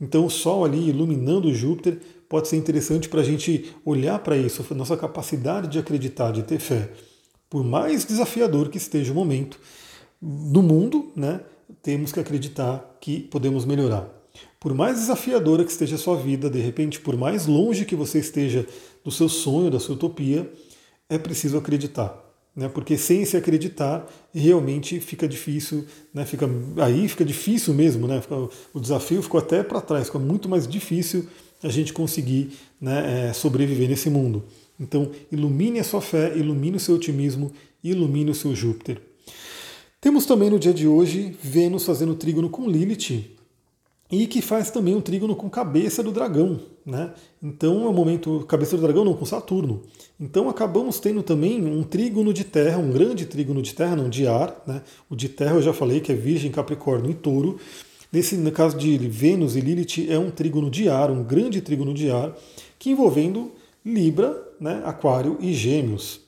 Então 0.00 0.26
o 0.26 0.30
Sol 0.30 0.64
ali 0.64 0.88
iluminando 0.88 1.54
Júpiter 1.54 2.00
pode 2.28 2.48
ser 2.48 2.56
interessante 2.56 3.08
para 3.08 3.20
a 3.20 3.24
gente 3.24 3.72
olhar 3.84 4.18
para 4.18 4.36
isso, 4.36 4.64
nossa 4.74 4.96
capacidade 4.96 5.68
de 5.68 5.78
acreditar, 5.78 6.32
de 6.32 6.42
ter 6.42 6.58
fé. 6.58 6.90
Por 7.48 7.62
mais 7.62 8.04
desafiador 8.04 8.68
que 8.68 8.78
esteja 8.78 9.12
o 9.12 9.14
momento 9.14 9.58
do 10.20 10.62
mundo, 10.62 11.12
né, 11.14 11.40
temos 11.82 12.10
que 12.10 12.18
acreditar 12.18 12.96
que 13.00 13.20
podemos 13.20 13.64
melhorar. 13.64 14.23
Por 14.64 14.72
mais 14.72 14.98
desafiadora 14.98 15.62
que 15.62 15.70
esteja 15.70 15.96
a 15.96 15.98
sua 15.98 16.16
vida, 16.16 16.48
de 16.48 16.58
repente, 16.58 16.98
por 16.98 17.18
mais 17.18 17.46
longe 17.46 17.84
que 17.84 17.94
você 17.94 18.18
esteja 18.18 18.66
do 19.04 19.10
seu 19.10 19.28
sonho, 19.28 19.70
da 19.70 19.78
sua 19.78 19.94
utopia, 19.94 20.50
é 21.06 21.18
preciso 21.18 21.58
acreditar. 21.58 22.18
Né? 22.56 22.66
Porque 22.70 22.96
sem 22.96 23.26
se 23.26 23.36
acreditar, 23.36 24.10
realmente 24.34 25.00
fica 25.00 25.28
difícil, 25.28 25.84
né? 26.14 26.24
fica, 26.24 26.48
aí 26.78 27.06
fica 27.08 27.26
difícil 27.26 27.74
mesmo, 27.74 28.08
né? 28.08 28.22
O 28.72 28.80
desafio 28.80 29.22
ficou 29.22 29.38
até 29.38 29.62
para 29.62 29.82
trás, 29.82 30.06
fica 30.06 30.18
muito 30.18 30.48
mais 30.48 30.66
difícil 30.66 31.26
a 31.62 31.68
gente 31.68 31.92
conseguir 31.92 32.52
né, 32.80 33.28
é, 33.28 33.32
sobreviver 33.34 33.86
nesse 33.86 34.08
mundo. 34.08 34.44
Então, 34.80 35.10
ilumine 35.30 35.78
a 35.78 35.84
sua 35.84 36.00
fé, 36.00 36.34
ilumine 36.34 36.78
o 36.78 36.80
seu 36.80 36.94
otimismo, 36.94 37.52
ilumine 37.82 38.30
o 38.30 38.34
seu 38.34 38.54
Júpiter. 38.54 38.98
Temos 40.00 40.24
também 40.24 40.48
no 40.48 40.58
dia 40.58 40.72
de 40.72 40.88
hoje 40.88 41.36
Vênus 41.42 41.84
fazendo 41.84 42.14
trígono 42.14 42.48
com 42.48 42.66
Lilith 42.66 43.33
e 44.22 44.26
que 44.26 44.40
faz 44.40 44.70
também 44.70 44.94
um 44.94 45.00
trígono 45.00 45.34
com 45.34 45.50
cabeça 45.50 46.02
do 46.02 46.12
dragão. 46.12 46.60
Né? 46.86 47.12
Então 47.42 47.84
é 47.84 47.88
um 47.88 47.92
momento, 47.92 48.44
cabeça 48.46 48.76
do 48.76 48.82
dragão 48.82 49.04
não, 49.04 49.14
com 49.14 49.24
Saturno. 49.24 49.82
Então 50.20 50.48
acabamos 50.48 51.00
tendo 51.00 51.22
também 51.22 51.64
um 51.64 51.82
trígono 51.82 52.32
de 52.32 52.44
terra, 52.44 52.78
um 52.78 52.90
grande 52.90 53.26
trígono 53.26 53.60
de 53.60 53.74
terra, 53.74 53.96
não 53.96 54.08
de 54.08 54.26
ar. 54.26 54.62
Né? 54.66 54.82
O 55.10 55.16
de 55.16 55.28
terra 55.28 55.56
eu 55.56 55.62
já 55.62 55.72
falei 55.72 56.00
que 56.00 56.12
é 56.12 56.14
Virgem, 56.14 56.52
Capricórnio 56.52 57.10
e 57.10 57.14
Touro. 57.14 57.58
Nesse, 58.12 58.36
no 58.36 58.52
caso 58.52 58.78
de 58.78 58.96
Vênus 58.96 59.56
e 59.56 59.60
Lilith, 59.60 60.06
é 60.08 60.18
um 60.18 60.30
trígono 60.30 60.70
de 60.70 60.88
ar, 60.88 61.10
um 61.10 61.24
grande 61.24 61.60
trígono 61.60 61.92
de 61.92 62.10
ar, 62.10 62.36
que 62.78 62.90
envolvendo 62.90 63.50
Libra, 63.84 64.40
né, 64.60 64.80
Aquário 64.84 65.36
e 65.40 65.52
Gêmeos. 65.52 66.20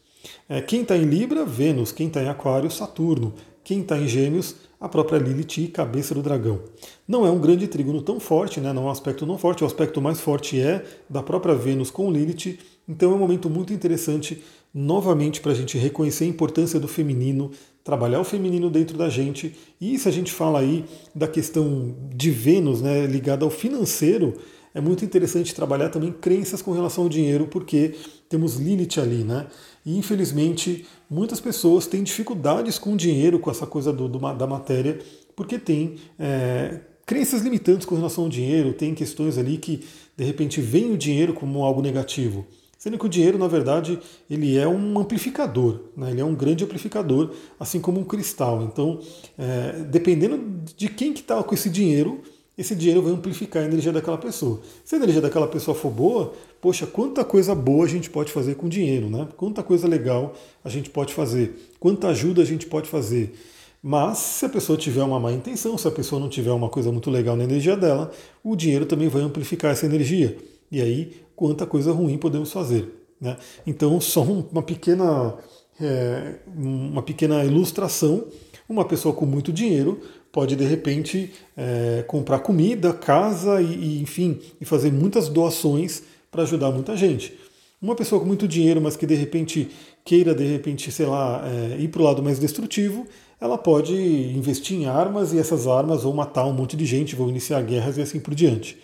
É, 0.49 0.61
quem 0.61 0.83
está 0.83 0.97
em 0.97 1.05
Libra, 1.05 1.45
Vênus. 1.45 1.93
Quem 1.93 2.09
está 2.09 2.21
em 2.21 2.29
Aquário, 2.29 2.71
Saturno. 2.71 3.35
Quem 3.67 3.81
está 3.81 3.99
em 3.99 4.07
Gêmeos, 4.07 4.55
a 4.81 4.89
própria 4.89 5.19
Lilith 5.19 5.73
cabeça 5.73 6.15
do 6.15 6.23
dragão. 6.23 6.61
Não 7.09 7.27
é 7.27 7.31
um 7.33 7.41
grande 7.41 7.67
trígono 7.67 8.01
tão 8.01 8.21
forte, 8.21 8.61
né, 8.61 8.73
não 8.73 8.83
é 8.83 8.87
um 8.87 8.91
aspecto 8.91 9.27
não 9.27 9.37
forte, 9.37 9.65
o 9.65 9.67
aspecto 9.67 10.01
mais 10.01 10.21
forte 10.21 10.61
é 10.61 10.85
da 11.11 11.21
própria 11.21 11.53
Vênus 11.53 11.91
com 11.91 12.09
Lilith, 12.09 12.61
então 12.89 13.11
é 13.11 13.15
um 13.17 13.19
momento 13.19 13.51
muito 13.51 13.73
interessante 13.73 14.41
novamente 14.73 15.41
para 15.41 15.51
a 15.51 15.55
gente 15.57 15.77
reconhecer 15.77 16.23
a 16.23 16.29
importância 16.29 16.79
do 16.79 16.87
feminino, 16.87 17.51
trabalhar 17.83 18.21
o 18.21 18.25
feminino 18.25 18.71
dentro 18.71 18.97
da 18.97 19.09
gente. 19.09 19.53
E 19.81 19.99
se 19.99 20.09
a 20.09 20.13
gente 20.13 20.31
fala 20.31 20.61
aí 20.61 20.85
da 21.13 21.27
questão 21.27 21.93
de 22.15 22.31
Vênus, 22.31 22.81
né, 22.81 23.05
ligada 23.05 23.45
ao 23.45 23.51
financeiro, 23.51 24.35
é 24.77 24.81
muito 24.81 25.05
interessante 25.05 25.55
trabalhar 25.55 25.89
também 25.89 26.13
crenças 26.13 26.63
com 26.63 26.71
relação 26.71 27.05
ao 27.05 27.11
dinheiro, 27.11 27.49
porque 27.49 27.95
temos 28.29 28.57
Lilith 28.57 29.01
ali, 29.01 29.25
né? 29.25 29.47
E 29.87 29.97
infelizmente 29.97 30.85
muitas 31.09 31.39
pessoas 31.39 31.87
têm 31.87 32.03
dificuldades 32.03 32.77
com 32.77 32.95
o 32.95 32.97
dinheiro, 32.97 33.39
com 33.39 33.51
essa 33.51 33.67
coisa 33.67 33.93
do, 33.93 34.09
do 34.09 34.19
da 34.35 34.47
matéria, 34.47 34.99
porque 35.37 35.61
tem 35.61 35.95
é, 36.19 36.81
crenças 37.07 37.43
limitantes 37.43 37.87
com 37.87 37.95
relação 37.95 38.25
ao 38.25 38.31
dinheiro, 38.31 38.73
tem 38.73 38.93
questões 38.93 39.39
ali 39.39 39.57
que 39.59 39.85
de 40.17 40.25
repente 40.25 40.61
vem 40.61 40.93
o 40.93 40.99
dinheiro 40.99 41.33
como 41.33 41.63
algo 41.63 41.81
negativo. 41.81 42.45
Sendo 42.77 42.99
que 42.99 43.07
o 43.07 43.09
dinheiro, 43.09 43.39
na 43.39 43.49
verdade, 43.49 43.99
ele 44.29 44.59
é 44.59 44.69
um 44.69 44.99
amplificador, 44.99 45.81
né? 45.97 46.11
ele 46.11 46.21
é 46.21 46.25
um 46.25 46.35
grande 46.35 46.63
amplificador, 46.63 47.33
assim 47.59 47.81
como 47.81 48.01
um 48.01 48.05
cristal. 48.05 48.63
Então, 48.63 49.01
é, 49.39 49.85
dependendo 49.91 50.63
de 50.77 50.89
quem 50.89 51.13
que 51.13 51.21
está 51.21 51.43
com 51.43 51.55
esse 51.55 51.71
dinheiro, 51.71 52.21
esse 52.57 52.75
dinheiro 52.75 53.03
vai 53.03 53.13
amplificar 53.13 53.63
a 53.63 53.67
energia 53.67 53.93
daquela 53.93 54.17
pessoa. 54.17 54.61
Se 54.85 54.95
a 54.95 54.99
energia 54.99 55.21
daquela 55.21 55.47
pessoa 55.47 55.75
for 55.75 55.91
boa, 55.91 56.33
poxa, 56.61 56.87
quanta 56.87 57.25
coisa 57.25 57.55
boa 57.55 57.85
a 57.85 57.89
gente 57.89 58.09
pode 58.09 58.33
fazer 58.33 58.55
com 58.55 58.69
dinheiro, 58.69 59.11
né? 59.11 59.29
Quanta 59.37 59.63
coisa 59.63 59.87
legal 59.87 60.35
a 60.65 60.69
gente 60.69 60.89
pode 60.89 61.13
fazer, 61.13 61.71
quanta 61.79 62.09
ajuda 62.09 62.43
a 62.43 62.45
gente 62.45 62.67
pode 62.67 62.89
fazer. 62.89 63.35
Mas 63.83 64.19
se 64.19 64.47
a 64.47 64.49
pessoa 64.49 64.77
tiver 64.77 65.03
uma 65.03 65.21
má 65.21 65.33
intenção, 65.33 65.77
se 65.77 65.87
a 65.87 65.91
pessoa 65.91 66.21
não 66.21 66.29
tiver 66.29 66.51
uma 66.51 66.69
coisa 66.69 66.91
muito 66.91 67.11
legal 67.11 67.37
na 67.37 67.45
energia 67.45 67.77
dela, 67.77 68.11
o 68.43 68.57
dinheiro 68.57 68.87
também 68.87 69.09
vai 69.09 69.23
amplificar 69.23 69.71
essa 69.71 69.87
energia. 69.87 70.37
E 70.73 70.81
aí 70.81 71.13
quanta 71.37 71.67
coisa 71.67 71.93
ruim 71.93 72.17
podemos 72.19 72.51
fazer. 72.51 72.89
Né? 73.21 73.37
Então, 73.67 74.01
só 74.01 74.23
uma 74.23 74.63
pequena, 74.63 75.37
é, 75.81 76.37
uma 76.47 77.03
pequena 77.03 77.45
ilustração: 77.45 78.25
uma 78.69 78.85
pessoa 78.85 79.15
com 79.15 79.27
muito 79.27 79.53
dinheiro 79.53 80.01
pode 80.33 80.57
de 80.57 80.65
repente 80.65 81.33
é, 81.57 82.05
comprar 82.07 82.41
comida, 82.41 82.93
casa 82.93 83.61
e, 83.61 83.67
e, 83.67 84.03
enfim, 84.03 84.39
e 84.61 84.65
fazer 84.65 84.93
muitas 84.93 85.29
doações 85.29 86.03
para 86.31 86.43
ajudar 86.43 86.71
muita 86.71 86.97
gente. 86.97 87.33
Uma 87.81 87.95
pessoa 87.95 88.21
com 88.21 88.27
muito 88.27 88.49
dinheiro, 88.49 88.81
mas 88.81 88.97
que 88.97 89.07
de 89.07 89.15
repente 89.15 89.69
queira 90.05 90.35
de 90.35 90.45
repente, 90.45 90.91
sei 90.91 91.07
lá, 91.07 91.43
é, 91.47 91.81
ir 91.81 91.89
para 91.89 92.01
o 92.01 92.05
lado 92.05 92.23
mais 92.23 92.39
destrutivo, 92.39 93.07
ela 93.41 93.59
pode 93.59 93.95
investir 93.95 94.79
em 94.79 94.87
armas 94.87 95.33
e 95.33 95.39
essas 95.39 95.67
armas 95.67 96.03
vão 96.03 96.13
matar 96.13 96.47
um 96.47 96.53
monte 96.53 96.77
de 96.77 96.87
gente, 96.87 97.15
vão 97.15 97.29
iniciar 97.29 97.63
guerras 97.63 97.99
e 97.99 98.03
assim 98.03 98.21
por 98.21 98.35
diante. 98.35 98.79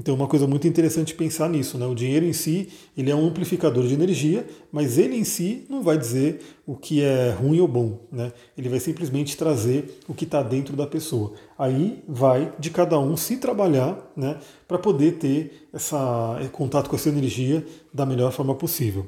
Então, 0.00 0.14
uma 0.14 0.26
coisa 0.26 0.46
muito 0.46 0.66
interessante 0.66 1.12
pensar 1.12 1.46
nisso, 1.50 1.76
né? 1.76 1.84
O 1.84 1.94
dinheiro 1.94 2.24
em 2.24 2.32
si, 2.32 2.70
ele 2.96 3.10
é 3.10 3.14
um 3.14 3.26
amplificador 3.26 3.86
de 3.86 3.92
energia, 3.92 4.46
mas 4.72 4.96
ele 4.96 5.14
em 5.14 5.24
si 5.24 5.66
não 5.68 5.82
vai 5.82 5.98
dizer 5.98 6.40
o 6.66 6.74
que 6.74 7.02
é 7.02 7.32
ruim 7.32 7.60
ou 7.60 7.68
bom, 7.68 7.98
né? 8.10 8.32
Ele 8.56 8.70
vai 8.70 8.80
simplesmente 8.80 9.36
trazer 9.36 10.00
o 10.08 10.14
que 10.14 10.24
está 10.24 10.42
dentro 10.42 10.74
da 10.74 10.86
pessoa. 10.86 11.34
Aí 11.58 12.02
vai 12.08 12.50
de 12.58 12.70
cada 12.70 12.98
um 12.98 13.14
se 13.14 13.36
trabalhar, 13.36 14.10
né, 14.16 14.38
para 14.66 14.78
poder 14.78 15.18
ter 15.18 15.68
essa 15.70 16.38
é, 16.40 16.48
contato 16.48 16.88
com 16.88 16.96
essa 16.96 17.10
energia 17.10 17.62
da 17.92 18.06
melhor 18.06 18.32
forma 18.32 18.54
possível. 18.54 19.06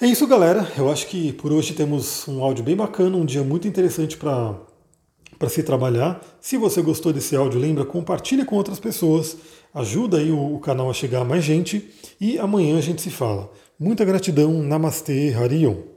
É 0.00 0.08
isso, 0.08 0.26
galera. 0.26 0.72
Eu 0.76 0.90
acho 0.90 1.06
que 1.06 1.32
por 1.34 1.52
hoje 1.52 1.72
temos 1.72 2.26
um 2.26 2.42
áudio 2.42 2.64
bem 2.64 2.74
bacana, 2.74 3.16
um 3.16 3.24
dia 3.24 3.44
muito 3.44 3.68
interessante 3.68 4.16
para 4.16 4.58
para 5.38 5.48
se 5.48 5.62
trabalhar. 5.62 6.20
Se 6.40 6.56
você 6.56 6.80
gostou 6.80 7.12
desse 7.12 7.36
áudio, 7.36 7.60
lembra, 7.60 7.84
compartilhe 7.84 8.44
com 8.44 8.56
outras 8.56 8.78
pessoas, 8.78 9.36
ajuda 9.74 10.18
aí 10.18 10.30
o, 10.30 10.54
o 10.54 10.60
canal 10.60 10.88
a 10.88 10.94
chegar 10.94 11.20
a 11.20 11.24
mais 11.24 11.44
gente 11.44 11.90
e 12.20 12.38
amanhã 12.38 12.78
a 12.78 12.80
gente 12.80 13.02
se 13.02 13.10
fala. 13.10 13.50
Muita 13.78 14.04
gratidão, 14.04 14.62
Namastê, 14.62 15.34
Harion. 15.34 15.93